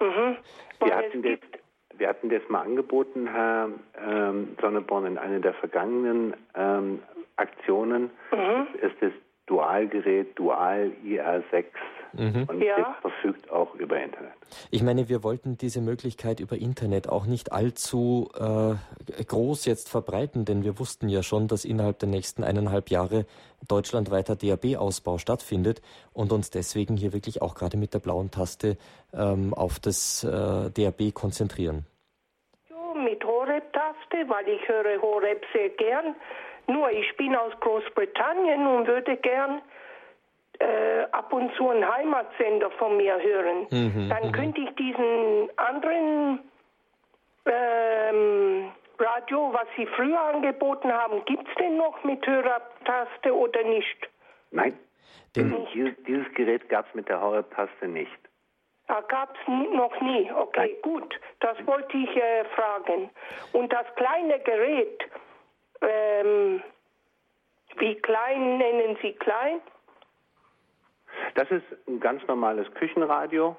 [0.00, 0.36] Mhm.
[0.80, 1.57] Wir hatten das,
[1.98, 3.68] wir hatten das mal angeboten, Herr
[4.00, 7.00] ähm, Sonneborn, in einer der vergangenen ähm,
[7.36, 8.10] Aktionen.
[8.32, 8.66] Mhm.
[8.80, 9.12] Das ist das
[9.46, 11.64] Dualgerät Dual IR6
[12.12, 12.44] mhm.
[12.48, 12.76] und ja.
[12.76, 14.32] das verfügt auch über Internet.
[14.70, 18.74] Ich meine, wir wollten diese Möglichkeit über Internet auch nicht allzu äh,
[19.24, 23.26] groß jetzt verbreiten, denn wir wussten ja schon, dass innerhalb der nächsten eineinhalb Jahre
[23.66, 25.82] deutschlandweiter DAB-Ausbau stattfindet
[26.12, 28.76] und uns deswegen hier wirklich auch gerade mit der blauen Taste
[29.12, 31.86] ähm, auf das äh, DAB konzentrieren.
[32.94, 36.14] mit Horeb-Taste, weil ich höre Horeb sehr gern.
[36.66, 39.62] Nur ich bin aus Großbritannien und würde gern
[40.58, 43.66] äh, ab und zu einen Heimatsender von mir hören.
[43.70, 44.32] Mhm, Dann mhm.
[44.32, 46.40] könnte ich diesen anderen
[47.46, 54.08] ähm, Radio, was Sie früher angeboten haben, gibt es denn noch mit Hörertaste oder nicht?
[54.50, 54.76] Nein,
[55.36, 58.18] denn dieses, dieses Gerät gab es mit der Hörertaste nicht.
[58.88, 60.30] Ah, gab es noch nie.
[60.32, 60.82] Okay, Nein.
[60.82, 61.20] gut.
[61.40, 63.10] Das wollte ich äh, fragen.
[63.52, 65.04] Und das kleine Gerät,
[65.82, 66.62] ähm,
[67.76, 69.60] wie klein nennen Sie klein?
[71.34, 73.56] Das ist ein ganz normales Küchenradio.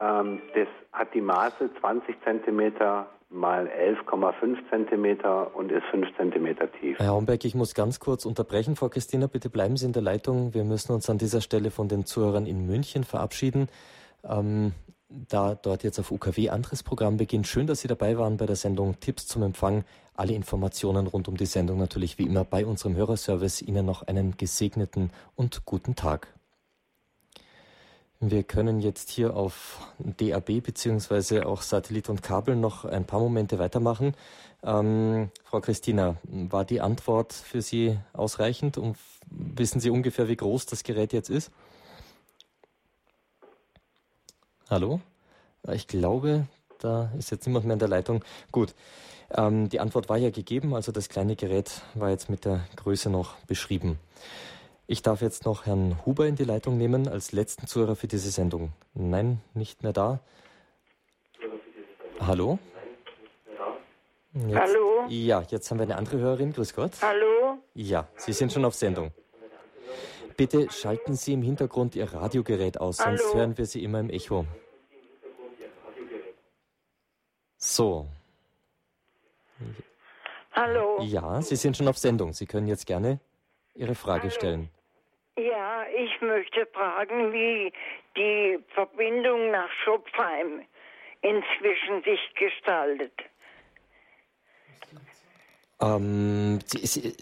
[0.00, 2.72] Ähm, das hat die Maße 20 cm
[3.30, 6.98] mal 11,5 cm und ist 5 cm tief.
[6.98, 8.74] Herr Homberg, ich muss ganz kurz unterbrechen.
[8.74, 10.52] Frau Christina, bitte bleiben Sie in der Leitung.
[10.52, 13.68] Wir müssen uns an dieser Stelle von den Zuhörern in München verabschieden.
[14.24, 14.72] Ähm,
[15.08, 17.46] da dort jetzt auf UKW anderes Programm beginnt.
[17.46, 19.84] Schön, dass Sie dabei waren bei der Sendung Tipps zum Empfang.
[20.14, 23.62] Alle Informationen rund um die Sendung natürlich wie immer bei unserem Hörerservice.
[23.62, 26.28] Ihnen noch einen gesegneten und guten Tag.
[28.22, 33.58] Wir können jetzt hier auf DAB beziehungsweise auch Satellit und Kabel noch ein paar Momente
[33.58, 34.14] weitermachen.
[34.62, 38.76] Ähm, Frau Christina, war die Antwort für Sie ausreichend?
[38.76, 38.98] Und
[39.30, 41.50] wissen Sie ungefähr, wie groß das Gerät jetzt ist?
[44.68, 45.00] Hallo?
[45.72, 46.46] Ich glaube,
[46.78, 48.22] da ist jetzt niemand mehr in der Leitung.
[48.52, 48.74] Gut.
[49.30, 53.08] Ähm, die Antwort war ja gegeben, also das kleine Gerät war jetzt mit der Größe
[53.08, 53.98] noch beschrieben.
[54.90, 58.32] Ich darf jetzt noch Herrn Huber in die Leitung nehmen als letzten Zuhörer für diese
[58.32, 58.72] Sendung.
[58.92, 60.18] Nein, nicht mehr da.
[62.18, 62.58] Hallo?
[64.32, 65.04] Jetzt, Hallo?
[65.06, 66.52] Ja, jetzt haben wir eine andere Hörerin.
[66.52, 66.90] Grüß Gott.
[67.02, 67.58] Hallo?
[67.72, 69.12] Ja, Sie sind schon auf Sendung.
[70.36, 73.34] Bitte schalten Sie im Hintergrund Ihr Radiogerät aus, sonst Hallo?
[73.34, 74.44] hören wir Sie immer im Echo.
[77.58, 78.08] So.
[80.50, 81.00] Hallo.
[81.02, 82.32] Ja, Sie sind schon auf Sendung.
[82.32, 83.20] Sie können jetzt gerne
[83.76, 84.30] Ihre Frage Hallo.
[84.34, 84.70] stellen.
[85.48, 87.72] Ja, ich möchte fragen, wie
[88.16, 90.62] die Verbindung nach Schopfheim
[91.22, 93.12] inzwischen sich gestaltet.
[95.80, 97.16] Ähm, Sie, Sie,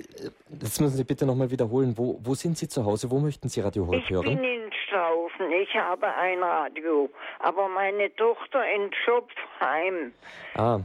[0.48, 1.96] das müssen Sie bitte nochmal wiederholen.
[1.96, 3.10] Wo, wo sind Sie zu Hause?
[3.10, 4.26] Wo möchten Sie Radio Horeb hören?
[4.26, 5.52] Ich bin in Straufen.
[5.52, 7.08] Ich habe ein Radio.
[7.38, 10.12] Aber meine Tochter in Schopfheim.
[10.54, 10.80] Ah,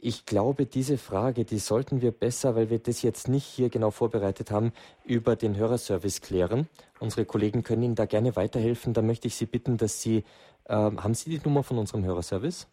[0.00, 3.90] ich glaube, diese Frage, die sollten wir besser, weil wir das jetzt nicht hier genau
[3.90, 4.72] vorbereitet haben,
[5.04, 6.68] über den Hörerservice klären.
[7.00, 8.94] Unsere Kollegen können Ihnen da gerne weiterhelfen.
[8.94, 10.18] Da möchte ich Sie bitten, dass Sie,
[10.66, 12.68] äh, haben Sie die Nummer von unserem Hörerservice?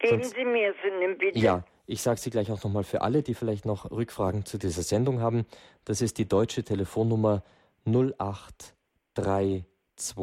[0.00, 1.38] Geben Sonst, Sie mir sie bitte.
[1.38, 4.82] Ja, ich sage sie gleich auch nochmal für alle, die vielleicht noch Rückfragen zu dieser
[4.82, 5.46] Sendung haben.
[5.84, 7.44] Das ist die deutsche Telefonnummer
[7.84, 10.16] 08328,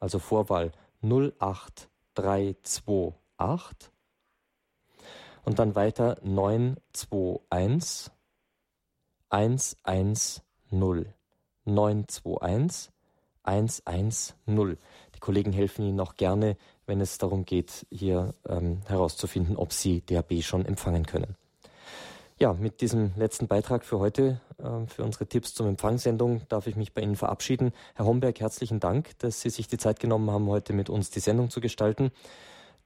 [0.00, 0.72] also Vorwahl
[1.02, 3.23] 08328
[5.44, 8.10] und dann weiter 921
[9.28, 12.90] 110 921
[13.42, 14.78] 110.
[15.14, 16.56] Die Kollegen helfen Ihnen auch gerne
[16.86, 21.36] wenn es darum geht, hier ähm, herauszufinden, ob Sie DAB schon empfangen können.
[22.38, 26.76] Ja, mit diesem letzten Beitrag für heute, äh, für unsere Tipps zum Empfangssendung, darf ich
[26.76, 27.72] mich bei Ihnen verabschieden.
[27.94, 31.20] Herr Homberg, herzlichen Dank, dass Sie sich die Zeit genommen haben, heute mit uns die
[31.20, 32.10] Sendung zu gestalten.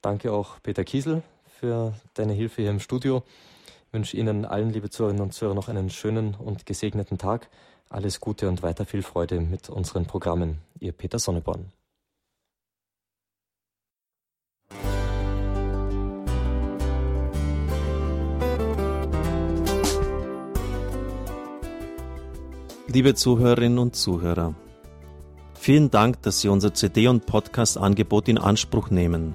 [0.01, 1.23] Danke auch Peter Kiesel
[1.59, 3.25] für deine Hilfe hier im Studio.
[3.91, 7.49] wünsche Ihnen allen, liebe Zuhörerinnen und Zuhörer, noch einen schönen und gesegneten Tag.
[7.91, 10.59] Alles Gute und weiter viel Freude mit unseren Programmen.
[10.79, 11.73] Ihr Peter Sonneborn.
[22.87, 24.55] Liebe Zuhörerinnen und Zuhörer,
[25.55, 29.35] vielen Dank, dass Sie unser CD- und Podcast-Angebot in Anspruch nehmen.